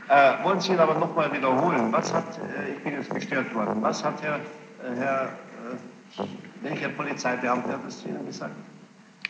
[0.10, 1.92] Äh, wollen Sie ihn aber nochmal wiederholen?
[1.92, 6.24] Was hat, äh, ich bin jetzt gestört worden, was hat Herr, äh, Herr äh,
[6.62, 8.54] welcher Polizeibeamte hat das zu Ihnen gesagt?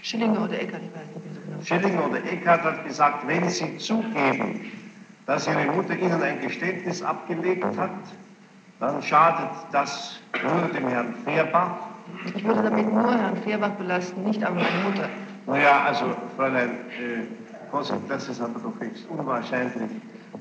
[0.01, 1.63] Schillinger oder Eckert, ich weiß nicht genau.
[1.63, 4.71] Schilling oder Eckhardt hat gesagt, wenn Sie zugeben,
[5.25, 7.91] dass Ihre Mutter Ihnen ein Geständnis abgelegt hat,
[8.79, 11.77] dann schadet das nur dem Herrn Fehrbach.
[12.35, 15.09] Ich würde damit nur Herrn Vierbach belasten, nicht aber meine Mutter.
[15.45, 17.27] Naja, also, Fräulein äh,
[18.07, 19.89] das ist aber doch höchst unwahrscheinlich,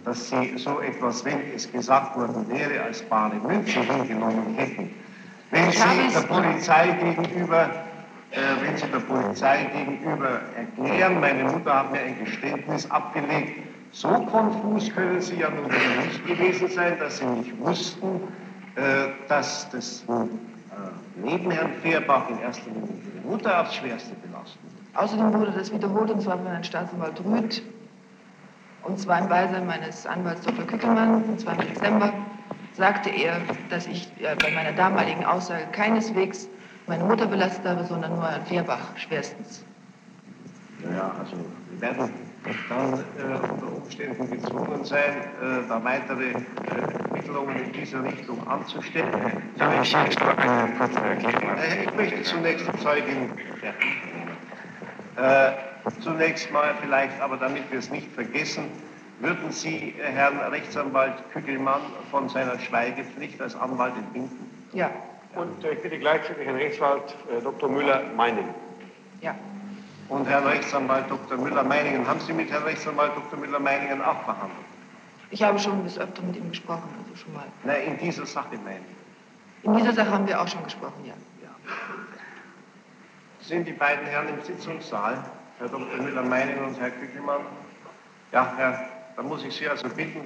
[0.05, 4.91] dass Sie so etwas, wenn es gesagt worden wäre, als bare Münze hingenommen hätten.
[5.51, 7.71] Wenn Sie der Polizei gegenüber,
[8.33, 14.09] äh, wenn Sie der Polizei gegenüber erklären, meine Mutter hat mir ein Geständnis abgelegt, so
[14.09, 15.71] konfus können Sie ja nun
[16.07, 18.21] nicht gewesen sein, dass Sie nicht wussten,
[18.77, 20.05] äh, dass das
[21.17, 24.61] neben Herrn Fehrbach in erster Linie Ihre Mutter aufs Schwerste belastet.
[24.95, 27.63] Außerdem wurde das wiederholt, und zwar von Herrn Staatsanwalt Rüth,
[28.83, 30.67] und zwar im Beisein meines Anwalts Dr.
[30.67, 32.13] Kückelmann, und zwar im Dezember,
[32.75, 36.49] sagte er, dass ich äh, bei meiner damaligen Aussage keineswegs
[36.87, 39.65] meine Mutter belastet habe, sondern nur Herrn Vierbach schwerstens.
[40.83, 41.37] Ja, also
[41.71, 42.11] wir werden
[42.69, 46.35] dann äh, unter Umständen gezwungen sein, äh, da weitere äh,
[47.09, 49.09] Ermittlungen in diese Richtung anzustellen.
[49.59, 49.79] Eine
[50.79, 51.59] kurze Erklärung.
[51.59, 53.33] Äh, Ich möchte zunächst die Zeugin nehmen.
[55.17, 55.53] Äh,
[56.01, 58.65] zunächst mal vielleicht, aber damit wir es nicht vergessen,
[59.21, 64.51] würden Sie äh, Herrn Rechtsanwalt Kügelmann von seiner Schweigepflicht als Anwalt entbinden?
[64.73, 64.91] Ja,
[65.37, 67.69] Und äh, ich bitte gleichzeitig Herrn Rechtsanwalt äh, Dr.
[67.69, 68.49] Müller-Meining.
[69.21, 69.35] ja.
[70.13, 71.39] Und Herrn Rechtsanwalt Dr.
[71.39, 73.39] Müller-Meiningen, haben Sie mit Herrn Rechtsanwalt Dr.
[73.39, 74.67] Müller-Meiningen auch verhandelt?
[75.31, 77.47] Ich habe schon des Öfteren mit ihm gesprochen, also schon mal.
[77.65, 79.65] Nein, in dieser Sache meine ich.
[79.65, 81.15] In dieser Sache haben wir auch schon gesprochen, ja.
[83.41, 85.25] Sind die beiden Herren im Sitzungssaal,
[85.59, 86.03] Herr Dr.
[86.03, 87.41] Müller-Meiningen und Herr Kügelmann?
[88.33, 88.85] Ja, Herr,
[89.17, 90.21] dann muss ich Sie also bitten,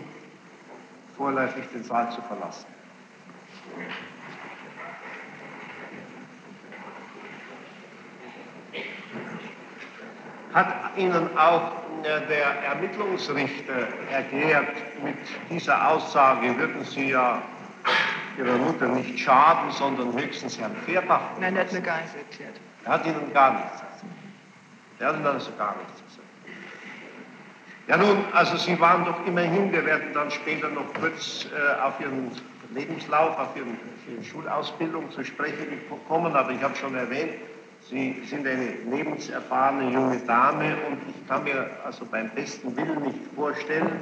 [1.16, 2.66] vorläufig den Saal zu verlassen.
[10.56, 11.70] Hat Ihnen auch
[12.02, 14.68] äh, der Ermittlungsrichter erklärt,
[15.04, 15.18] mit
[15.50, 17.42] dieser Aussage würden Sie ja
[18.38, 22.54] Ihrer Mutter nicht schaden, sondern höchstens Herrn Fehrbach Nein, der hat mir gar nichts erklärt.
[22.86, 24.04] er hat Ihnen gar nichts gesagt.
[24.98, 26.26] Er hat Ihnen also gar nichts gesagt.
[27.88, 32.00] Ja nun, also Sie waren doch immerhin, wir werden dann später noch kurz äh, auf
[32.00, 32.30] Ihren
[32.74, 35.66] Lebenslauf, auf Ihren, auf Ihre Schulausbildung zu sprechen
[36.08, 37.34] kommen, aber ich habe schon erwähnt,
[37.88, 43.20] Sie sind eine lebenserfahrene junge Dame und ich kann mir also beim besten Willen nicht
[43.34, 44.00] vorstellen,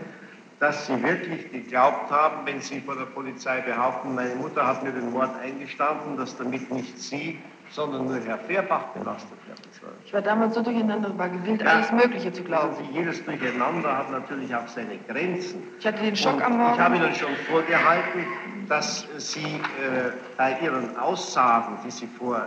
[0.60, 4.92] dass Sie wirklich geglaubt haben, wenn Sie vor der Polizei behaupten, meine Mutter hat mir
[4.92, 7.38] den Mord eingestanden, dass damit nicht Sie,
[7.70, 9.90] sondern nur Herr Fehrbach belastet werden soll.
[10.06, 11.68] Ich war damals so durcheinander, war gewillt, Ja.
[11.72, 12.74] alles Mögliche zu glauben.
[12.76, 15.62] Sie, jedes Durcheinander hat natürlich auch seine Grenzen.
[15.78, 16.74] Ich hatte den Schock Und am Morgen.
[16.74, 18.24] Ich habe Ihnen schon vorgehalten,
[18.68, 22.46] dass Sie äh, bei Ihren Aussagen, die Sie vor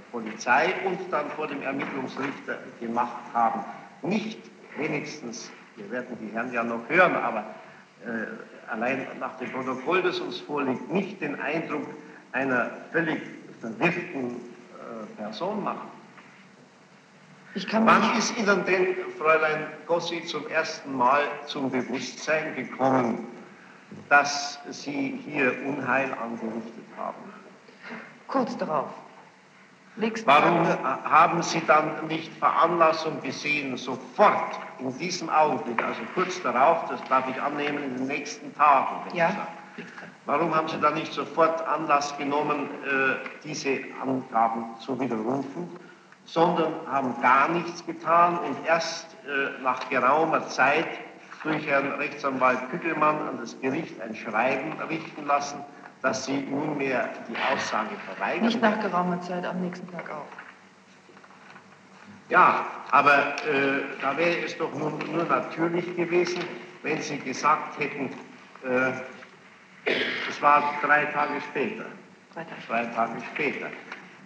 [0.00, 3.64] der Polizei und dann vor dem Ermittlungsrichter gemacht haben,
[4.02, 4.38] nicht
[4.76, 7.44] wenigstens, wir werden die Herren ja noch hören, aber
[8.04, 11.86] äh, allein nach dem Protokoll, das uns vorliegt, nicht den Eindruck
[12.32, 13.20] einer völlig
[13.60, 15.88] verwirrten äh, Person machen.
[17.72, 23.26] Wann ist Ihnen denn, Fräulein Gossi, zum ersten Mal zum Bewusstsein gekommen,
[24.08, 27.30] dass Sie hier Unheil angerichtet haben?
[28.30, 28.88] kurz darauf.
[29.96, 30.66] Nächsten Warum
[31.04, 37.24] haben Sie dann nicht Veranlassung gesehen, sofort in diesem Augenblick, also kurz darauf, das darf
[37.28, 38.96] ich annehmen, in den nächsten Tagen?
[39.06, 39.28] wenn Ja.
[39.28, 39.48] ich sage.
[40.26, 45.68] Warum haben Sie dann nicht sofort Anlass genommen, äh, diese Angaben zu widerrufen,
[46.24, 50.86] sondern haben gar nichts getan und erst äh, nach geraumer Zeit
[51.42, 55.64] durch Herrn Rechtsanwalt Kügelmann an das Gericht ein Schreiben richten lassen,
[56.02, 58.46] dass Sie nunmehr die Aussage verweigern?
[58.46, 60.26] Nicht nach geraumer Zeit, am nächsten Tag auch.
[62.28, 66.42] Ja, aber äh, da wäre es doch nun, nur natürlich gewesen,
[66.82, 68.10] wenn Sie gesagt hätten,
[68.64, 68.92] äh,
[70.28, 71.86] es war drei Tage später,
[72.34, 72.60] Drei Tage.
[72.68, 73.66] drei Tage später.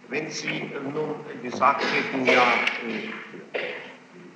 [0.08, 2.42] Wenn Sie äh, nun gesagt hätten, ja,
[2.86, 3.58] äh,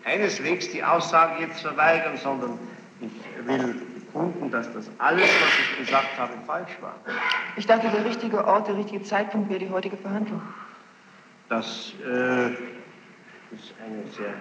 [0.03, 2.59] keineswegs die Aussage jetzt verweigern, sondern
[3.01, 3.77] ich will
[4.09, 6.95] bekunden, dass das alles, was ich gesagt habe, falsch war.
[7.57, 10.43] Ich dachte, der richtige Ort, der richtige Zeitpunkt wäre die heutige Verhandlung.
[11.49, 12.49] Das äh,
[13.55, 14.35] ist eine sehr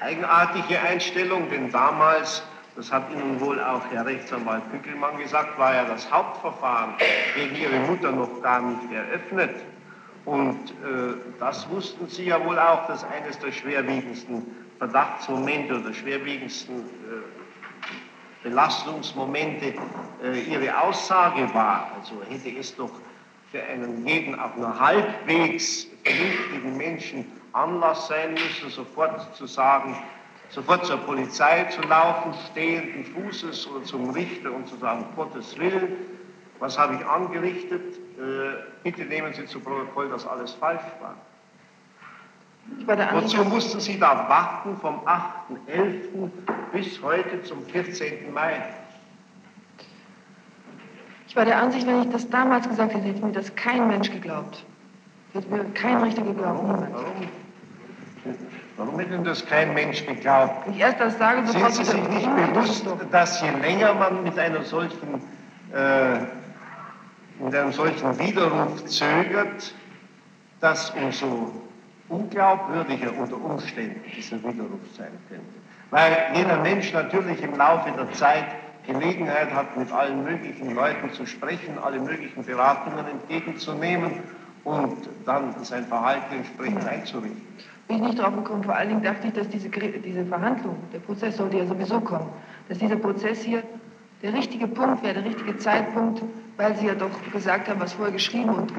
[0.00, 2.42] eigenartige Einstellung, denn damals,
[2.76, 6.94] das hat Ihnen wohl auch Herr Rechtsanwalt Pückelmann gesagt, war ja das Hauptverfahren
[7.34, 9.54] gegen Ihre Mutter noch gar nicht eröffnet.
[10.26, 14.46] Und äh, das wussten Sie ja wohl auch, dass eines der schwerwiegendsten
[14.78, 17.39] Verdachtsmomente oder schwerwiegendsten äh,
[18.42, 19.74] Belastungsmomente
[20.22, 21.92] äh, Ihre Aussage war.
[21.98, 22.90] Also hätte es doch
[23.50, 29.96] für einen jeden auch nur halbwegs vernünftigen Menschen Anlass sein müssen, sofort zu sagen,
[30.50, 35.96] sofort zur Polizei zu laufen, stehenden Fußes oder zum Richter und zu sagen, Gottes Willen,
[36.60, 37.96] was habe ich angerichtet?
[38.18, 41.16] Äh, bitte nehmen Sie zu Protokoll, dass alles falsch war.
[42.59, 46.30] Ich war der Ansicht, Wozu mussten Sie da warten vom 8.11.
[46.72, 48.32] bis heute zum 14.
[48.32, 48.62] Mai?
[51.30, 54.10] ich war der Ansicht, wenn ich das damals gesagt hätte, hätte mir das kein Mensch
[54.10, 54.64] geglaubt.
[55.32, 56.60] Hätte mir kein Richter geglaubt.
[56.64, 57.28] Warum?
[58.76, 60.66] Warum hätte denn das kein Mensch geglaubt?
[60.66, 64.24] Wenn ich erst das sage, Sind sofort Sie sich nicht bewusst, dass je länger man
[64.24, 65.22] mit einer solchen,
[65.72, 66.18] äh,
[67.44, 69.72] mit einem solchen Widerruf zögert,
[70.60, 71.52] dass umso
[72.10, 75.44] unglaubwürdiger unter Umständen dieser Widerruf sein könnte?
[75.90, 78.46] Weil jeder Mensch natürlich im Laufe der Zeit
[78.86, 84.12] Gelegenheit hat, mit allen möglichen Leuten zu sprechen, alle möglichen Beratungen entgegenzunehmen
[84.64, 87.42] und dann sein Verhalten entsprechend einzurichten.
[87.88, 88.62] bin ich nicht drauf gekommen.
[88.64, 92.28] Vor allen Dingen dachte ich, dass diese, diese Verhandlung, der Prozess sollte ja sowieso kommen,
[92.68, 93.62] dass dieser Prozess hier
[94.22, 96.22] der richtige Punkt wäre, der richtige Zeitpunkt,
[96.56, 98.72] weil Sie ja doch gesagt haben, was vorher geschrieben und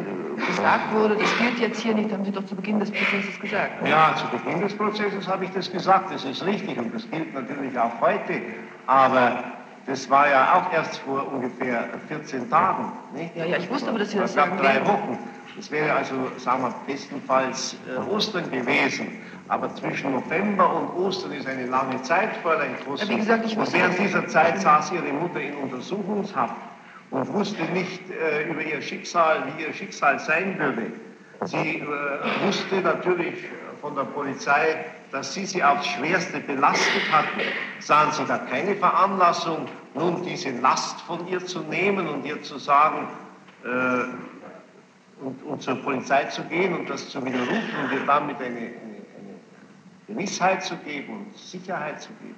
[0.48, 3.88] gesagt wurde, das gilt jetzt hier nicht, haben Sie doch zu Beginn des Prozesses gesagt.
[3.88, 7.34] Ja, zu Beginn des Prozesses habe ich das gesagt, das ist richtig und das gilt
[7.34, 8.42] natürlich auch heute,
[8.86, 9.44] aber
[9.88, 12.92] das war ja auch erst vor ungefähr 14 Tagen.
[13.16, 13.36] Nicht?
[13.36, 14.58] Ja, ja, ich wusste aber, dass Sie das sagen.
[14.58, 14.86] drei.
[14.86, 15.18] Wochen.
[15.56, 19.20] Das wäre also, sagen wir, bestenfalls äh, Ostern gewesen.
[19.48, 22.76] Aber zwischen November und Ostern ist eine lange Zeit, Fräulein.
[22.96, 26.56] Ja, wie gesagt, ich und während dieser Zeit saß Ihre Mutter in Untersuchungshaft
[27.10, 30.92] und wusste nicht äh, über ihr Schicksal, wie ihr Schicksal sein würde.
[31.46, 33.44] Sie äh, wusste natürlich
[33.82, 37.42] von der Polizei, dass sie sie aufs Schwerste belastet hatten.
[37.80, 42.58] Sahen Sie da keine Veranlassung, nun diese Last von ihr zu nehmen und ihr zu
[42.58, 43.08] sagen,
[43.66, 44.04] äh,
[45.22, 47.52] und, und zur Polizei zu gehen und das zu widerrufen
[47.84, 49.38] und ihr damit eine, eine, eine
[50.08, 52.36] Gewissheit zu geben und Sicherheit zu geben.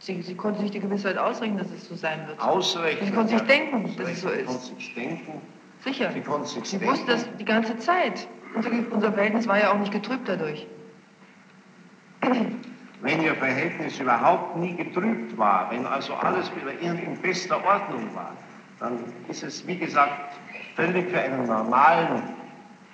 [0.00, 2.40] Sie, Sie konnten sich die Gewissheit ausrechnen, dass es so sein wird.
[2.40, 3.06] Ausrechnen.
[3.06, 4.46] Sie konnten sich denken, dass es so Sie ist.
[4.46, 5.40] konnten sich denken.
[5.82, 6.12] Sicher.
[6.12, 6.92] Sie konnten sich Sie denken.
[6.92, 8.26] wussten das die ganze Zeit.
[8.54, 10.66] Unser, unser Verhältnis war ja auch nicht getrübt dadurch.
[13.00, 18.32] Wenn Ihr Verhältnis überhaupt nie getrübt war, wenn also alles Ihnen in bester Ordnung war,
[18.84, 20.34] dann ist es, wie gesagt,
[20.76, 22.22] völlig für einen normalen,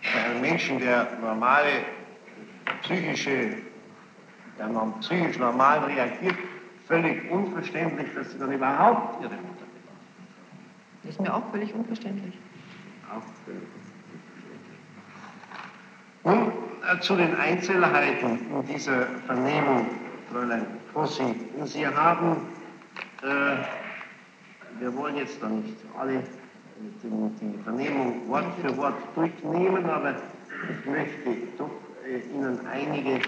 [0.02, 1.82] für einen Menschen, der normale
[2.82, 3.56] psychische,
[4.56, 6.36] der norm- psychisch normal reagiert,
[6.86, 9.66] völlig unverständlich, dass Sie dann überhaupt Ihre Mutter.
[11.02, 12.34] Das ist mir auch völlig unverständlich.
[13.08, 14.78] Auch völlig unverständlich.
[16.22, 16.52] Nun
[16.86, 19.86] äh, zu den Einzelheiten in dieser Vernehmung,
[20.30, 21.34] Fräulein Krossi.
[21.64, 22.36] Sie haben,
[23.22, 23.56] äh,
[24.80, 26.22] wir wollen jetzt da nicht alle
[27.02, 31.70] die, Vernehmung Wort für Wort durchnehmen, aber ich möchte doch
[32.06, 33.20] äh, Ihnen einige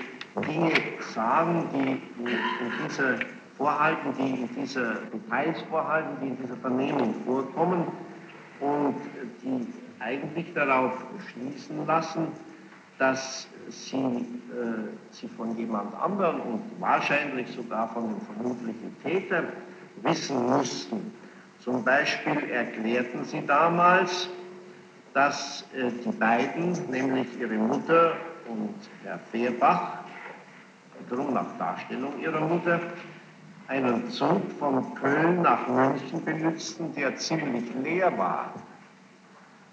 [0.49, 0.73] Dinge
[1.15, 1.91] sagen, die
[2.23, 3.19] in dieser
[3.59, 7.87] Vorhalten, die in dieser Details vorhalten, die in dieser Vernehmung vorkommen
[8.61, 8.97] und
[9.43, 9.67] die
[10.01, 10.95] eigentlich darauf
[11.31, 12.29] schließen lassen,
[12.99, 14.23] dass sie äh,
[15.11, 19.45] sie von jemand anderem und wahrscheinlich sogar von dem vermutlichen Täter
[20.03, 21.22] wissen mussten.
[21.63, 24.29] Zum Beispiel erklärten sie damals,
[25.15, 28.15] dass äh, die beiden, nämlich ihre Mutter
[28.49, 29.99] und Herr Fehrbach,
[31.09, 32.81] darum nach Darstellung ihrer Mutter,
[33.69, 38.53] einen Zug von Köln nach München benützten, der ziemlich leer war.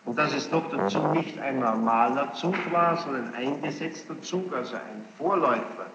[0.05, 4.75] Und dass es noch dazu nicht ein normaler Zug war, sondern ein eingesetzter Zug, also
[4.75, 5.87] ein Vorläufer.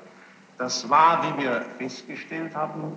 [0.59, 2.97] Das war, wie wir festgestellt haben,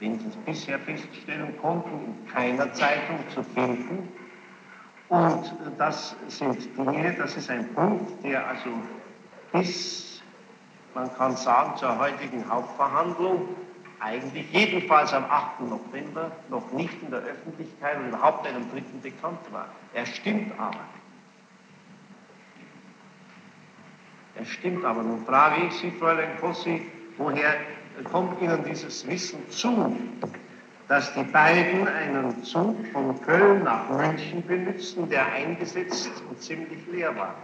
[0.00, 4.08] wenigstens bisher feststellen konnten, in keiner Zeitung zu finden.
[5.08, 8.70] Und das sind Dinge, das ist ein Punkt, der also
[9.52, 10.22] bis,
[10.94, 13.48] man kann sagen, zur heutigen Hauptverhandlung
[13.98, 15.60] eigentlich jedenfalls am 8.
[15.60, 19.68] November noch nicht in der Öffentlichkeit und überhaupt einem Dritten bekannt war.
[19.92, 20.80] Er stimmt aber.
[24.36, 25.02] Er stimmt aber.
[25.02, 26.86] Nun frage ich Sie, Fräulein Kossi,
[27.18, 27.56] woher
[28.04, 29.96] kommt Ihnen dieses Wissen zu,
[30.88, 37.14] dass die beiden einen Zug von Köln nach München benutzten, der eingesetzt und ziemlich leer
[37.16, 37.34] war?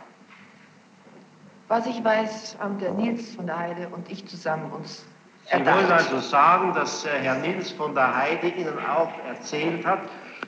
[1.68, 5.04] Was ich weiß, haben der Nils von der Heide und ich zusammen uns
[5.46, 6.12] Sie wollen erdacht.
[6.12, 10.00] also sagen, dass äh, Herr Nils von der Heide Ihnen auch erzählt hat,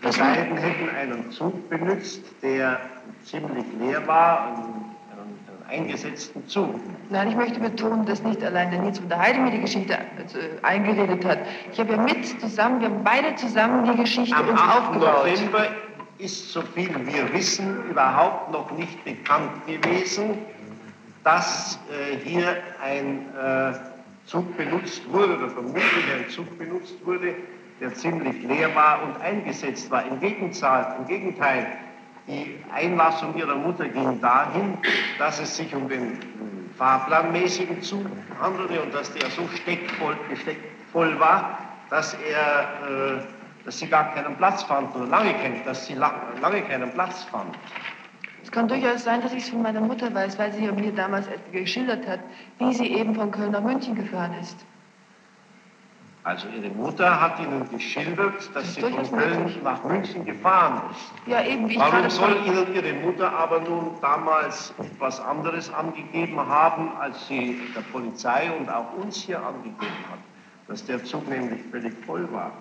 [0.02, 2.80] die beiden hätten einen Zug benutzt, der
[3.24, 4.96] ziemlich leer war, einen
[5.68, 6.74] eingesetzten Zug.
[7.10, 9.94] Nein, ich möchte betonen, dass nicht allein der Nils von der Heide mir die Geschichte
[9.94, 11.38] äh, eingeredet hat.
[11.72, 14.78] Ich habe ja mit zusammen, wir haben beide zusammen die Geschichte Am uns 8.
[14.78, 15.26] aufgebaut.
[15.26, 15.66] November
[16.18, 20.38] ist, so viel wir wissen, überhaupt noch nicht bekannt gewesen,
[21.22, 23.74] dass äh, hier ein äh,
[24.26, 27.34] Zug benutzt wurde oder vermutlich ein Zug benutzt wurde,
[27.80, 30.04] der ziemlich leer war und eingesetzt war.
[30.06, 31.66] Im Gegenteil, im Gegenteil
[32.28, 34.78] die Einlassung ihrer Mutter ging dahin,
[35.18, 36.18] dass es sich um den
[36.76, 38.06] fahrplanmäßigen Zug
[38.40, 41.58] handelte und dass der so steckvoll, gesteckvoll war,
[41.90, 45.34] dass er, äh, dass sie gar keinen Platz fand oder lange,
[45.64, 47.56] dass sie la lange keinen Platz fand.
[48.42, 51.26] Es kann durchaus sein, dass ich es von meiner Mutter weiß, weil sie mir damals
[51.52, 52.20] geschildert hat,
[52.58, 54.64] wie sie eben von Köln nach München gefahren ist.
[56.28, 61.26] Also ihre Mutter hat ihnen geschildert, dass ist sie von Köln nach München gefahren ist.
[61.26, 65.72] Ja, eben, wie ich Warum gerade soll Ihnen Ihre Mutter aber nun damals etwas anderes
[65.72, 69.78] angegeben haben, als sie der Polizei und auch uns hier angegeben
[70.10, 70.18] hat?
[70.66, 72.52] Dass der Zug nämlich völlig voll war.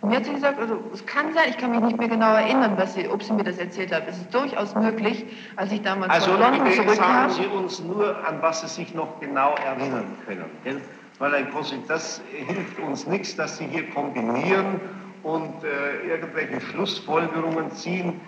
[0.00, 2.34] Und mir hat sie gesagt, also es kann sein, ich kann mich nicht mehr genau
[2.34, 4.04] erinnern, was sie, ob sie mir das erzählt hat.
[4.06, 5.24] Es ist durchaus möglich,
[5.56, 6.96] als ich damals Also von London zurückkam.
[6.96, 10.44] sagen Sie uns nur, an was Sie sich noch genau erinnern können.
[10.62, 10.80] Gell?
[11.18, 14.80] Weil ein Kossi, das hilft uns nichts, dass Sie hier kombinieren
[15.22, 18.20] und äh, irgendwelche Schlussfolgerungen ziehen,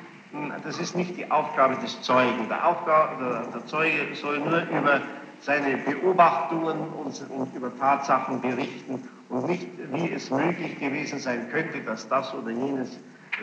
[0.62, 2.49] das ist nicht die Aufgabe des Zeugen.
[2.49, 5.01] Der, Aufgabe, der, der Zeuge soll nur über
[5.41, 11.80] seine Beobachtungen und, und, über Tatsachen berichten und nicht, wie es möglich gewesen sein könnte,
[11.80, 12.99] dass das oder jenes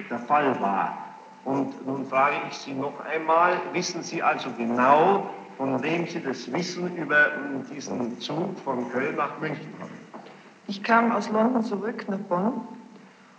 [0.10, 0.98] der Fall war.
[1.46, 6.52] Und nun frage ich Sie noch einmal, wissen Sie also genau, von wem Sie das
[6.52, 7.32] Wissen über
[7.72, 9.90] diesen Zug von Köln nach München haben?
[10.68, 12.62] Ich kam aus London zurück nach Bonn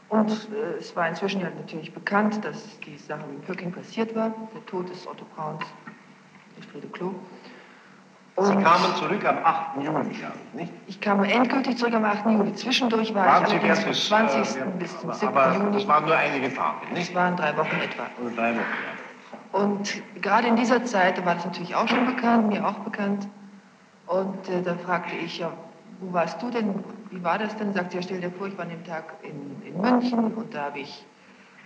[0.09, 4.33] und äh, es war inzwischen ja natürlich bekannt, dass die Sache mit Pöcking passiert war,
[4.55, 5.65] der Tod des Otto Brauns,
[6.71, 7.15] Friede Klo.
[8.37, 9.83] Und Sie kamen zurück am 8.
[9.83, 10.15] Juli,
[10.53, 10.73] nicht?
[10.87, 12.27] Ich kam endgültig zurück am 8.
[12.27, 12.55] Juli.
[12.55, 14.39] Zwischendurch war waren ich Sie allerdings vom 20.
[14.39, 15.29] Äh, bis zum 7.
[15.29, 15.73] aber Juni.
[15.73, 17.09] das waren nur einige Tage, nicht?
[17.09, 18.07] Es waren drei Wochen etwa.
[18.21, 19.06] Oder drei Wochen, ja.
[19.57, 23.27] Und gerade in dieser Zeit, da war das natürlich auch schon bekannt, mir auch bekannt.
[24.07, 25.51] Und äh, da fragte ich, ja,
[26.01, 26.85] wo warst du denn?
[27.11, 27.73] Wie war das denn?
[27.73, 30.55] Sagt sie, ja, stell dir vor, ich war an dem Tag in, in München und
[30.55, 31.07] da habe ich,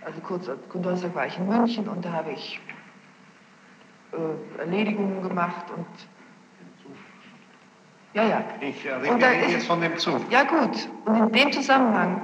[0.05, 2.61] also kurz am Donnerstag war ich in München und da habe ich
[4.13, 5.85] äh, Erledigungen gemacht und
[8.13, 8.43] ja, ja.
[8.61, 10.21] Ich äh, rede ist- jetzt von dem Zug.
[10.29, 12.21] Ja gut, und in dem Zusammenhang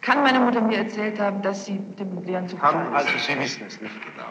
[0.00, 3.08] kann meine Mutter mir erzählt haben, dass sie mit dem leeren Zug Kann, gefahren also.
[3.18, 4.28] Sie wissen es nicht genau.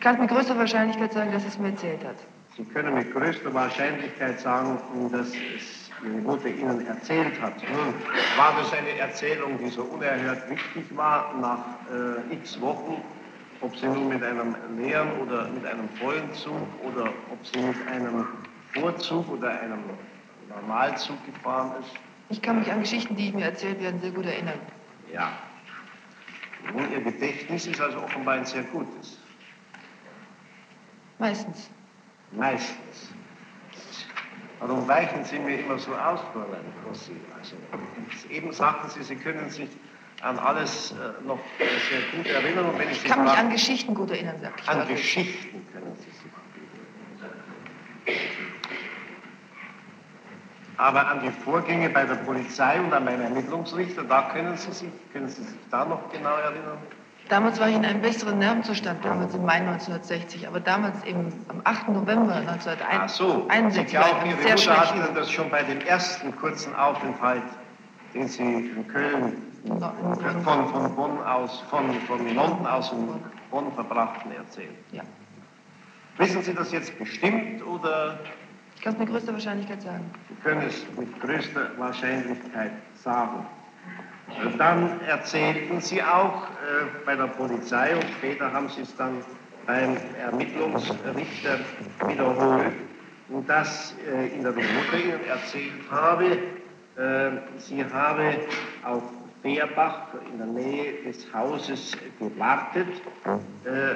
[0.00, 2.16] Ich kann mit größter Wahrscheinlichkeit sagen, dass es mir erzählt hat.
[2.56, 4.78] Sie können mit größter Wahrscheinlichkeit sagen,
[5.12, 7.52] dass es Ihre Mutter Ihnen erzählt hat.
[7.70, 7.92] Nun,
[8.38, 11.66] war das eine Erzählung, die so unerhört wichtig war nach
[12.30, 13.04] äh, x Wochen,
[13.60, 17.86] ob sie nun mit einem leeren oder mit einem vollen Zug oder ob sie mit
[17.86, 18.26] einem
[18.72, 19.80] Vorzug oder einem
[20.48, 21.90] Normalzug gefahren ist?
[22.30, 24.60] Ich kann mich an Geschichten, die mir erzählt werden, sehr gut erinnern.
[25.12, 25.30] Ja.
[26.72, 29.19] Nun, Ihr Gedächtnis ist also offenbar ein sehr gutes.
[31.20, 31.70] Meistens.
[32.32, 33.12] Meistens.
[34.58, 37.12] Warum weichen Sie mir immer so aus, Fräulein Rossi?
[37.38, 37.56] Also,
[38.30, 39.68] eben sagten Sie, Sie können sich
[40.22, 42.66] an alles äh, noch sehr gut erinnern.
[42.66, 44.68] Und wenn ich Ich kann mich frage- an Geschichten gut erinnern, sagte ich.
[44.68, 44.88] an.
[44.88, 46.30] Geschichten können Sie sich
[50.76, 54.88] Aber an die Vorgänge bei der Polizei und an meinen Ermittlungsrichter, da können Sie sich,
[55.12, 56.78] können Sie sich da noch genau erinnern?
[57.30, 61.60] Damals war ich in einem besseren Nervenzustand, damals im Mai 1960, aber damals eben am
[61.62, 61.88] 8.
[61.90, 62.42] November
[62.90, 65.48] Ach so, Sie 1961 war ich glauben, Ihre sehr Mutter hat schlechten Ihnen das schon
[65.50, 67.42] bei dem ersten kurzen Aufenthalt,
[68.14, 73.08] den Sie in Köln No- in- von, von Bonn aus, von, von London aus in
[73.50, 74.70] Bonn verbrachten, erzählt.
[74.90, 75.02] Ja,
[76.18, 78.18] Wissen Sie das jetzt bestimmt oder
[78.74, 80.10] ich kann es mit größter Wahrscheinlichkeit sagen.
[80.28, 83.46] Sie können es mit größter Wahrscheinlichkeit sagen?
[84.58, 89.22] Dann erzählten Sie auch äh, bei der Polizei und später haben Sie es dann
[89.66, 91.58] beim Ermittlungsrichter
[92.06, 92.72] wiederholt,
[93.46, 96.38] dass äh, die Mutter Ihnen erzählt habe,
[96.96, 98.34] äh, sie habe
[98.84, 99.02] auf
[99.42, 102.88] Fehrbach in der Nähe des Hauses gewartet,
[103.64, 103.94] äh,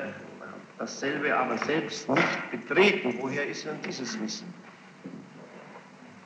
[0.78, 3.14] dasselbe aber selbst nicht betreten.
[3.20, 4.52] Woher ist Ihnen dieses Wissen?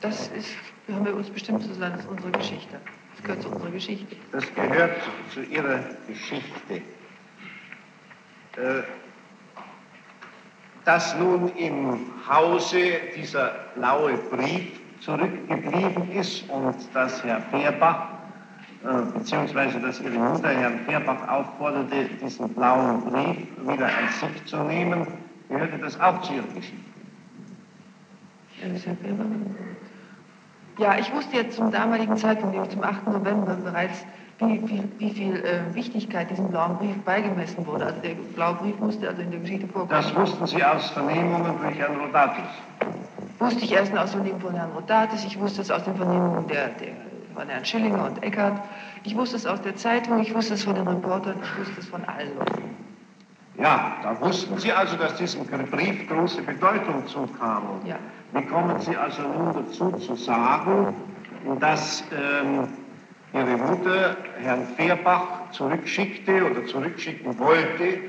[0.01, 0.55] Das ist,
[0.89, 2.79] haben wir uns bestimmt zu sagen, das ist unsere Geschichte.
[3.19, 4.15] Das gehört zu unserer Geschichte.
[4.31, 5.01] Das gehört
[5.33, 6.75] zu Ihrer Geschichte.
[8.55, 8.83] Äh,
[10.85, 18.07] Dass nun im Hause dieser blaue Brief zurückgeblieben ist und dass Herr Fehrbach,
[18.83, 24.63] äh, beziehungsweise dass Ihre Mutter Herrn Fehrbach aufforderte, diesen blauen Brief wieder an sich zu
[24.63, 25.05] nehmen,
[25.49, 26.77] gehörte das auch zu Ihrer Geschichte.
[28.61, 29.25] Ja, das ist ja selber.
[30.79, 33.07] Ja, ich wusste jetzt zum damaligen Zeitpunkt, nämlich zum 8.
[33.07, 34.05] November bereits,
[34.39, 37.87] wie, wie, wie viel äh, Wichtigkeit diesem blauen Brief beigemessen wurde.
[37.87, 39.89] Also der blaue Brief musste also in der Geschichte vorkommen.
[39.89, 42.45] Das wussten Sie aus Vernehmungen durch Herrn Rodatus.
[43.39, 46.69] wusste ich erst aus Vernehmungen von Herrn Rodatis, ich wusste es aus den Vernehmungen der,
[46.69, 46.93] der,
[47.35, 48.61] von Herrn Schillinger und Eckert,
[49.03, 51.87] ich wusste es aus der Zeitung, ich wusste es von den Reportern, ich wusste es
[51.87, 52.63] von allen Leuten.
[53.57, 57.81] Ja, da wussten Sie also, dass diesem Brief große Bedeutung zukam.
[57.83, 57.97] Ja.
[58.33, 60.93] Wie kommen Sie also nun dazu zu sagen,
[61.59, 62.67] dass ähm,
[63.33, 67.99] Ihre Mutter Herrn Fehrbach zurückschickte oder zurückschicken wollte,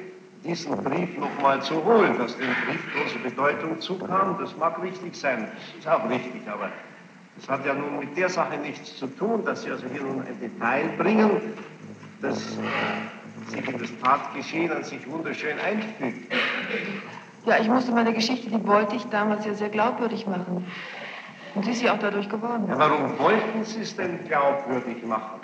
[0.45, 4.37] diesen Brief nochmal zu holen, dass dem Brief große Bedeutung zukam?
[4.39, 6.71] Das mag richtig sein, das ist auch richtig, aber
[7.37, 10.21] das hat ja nun mit der Sache nichts zu tun, dass Sie also hier nun
[10.21, 11.31] ein Detail bringen,
[12.21, 12.59] das
[13.49, 16.31] sich in das Tatgeschehen an sich wunderschön einfügt.
[17.47, 20.67] Ja, ich musste meine Geschichte, die wollte ich damals ja sehr glaubwürdig machen.
[21.55, 22.67] Und sie ist ja auch dadurch geworden.
[22.69, 25.41] Ja, warum wollten Sie es denn glaubwürdig machen?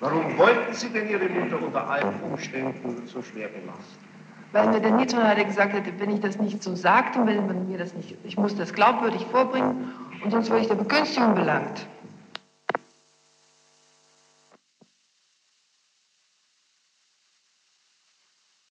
[0.00, 4.06] Warum wollten Sie denn Ihre Mutter unter allen Umständen so schwer belasten?
[4.52, 7.78] Weil mir der Nietzsche gesagt hätte, wenn ich das nicht so sagte, wenn man mir
[7.78, 9.92] das nicht, ich muss das glaubwürdig vorbringen
[10.22, 11.86] und sonst würde ich der Begünstigung belangt.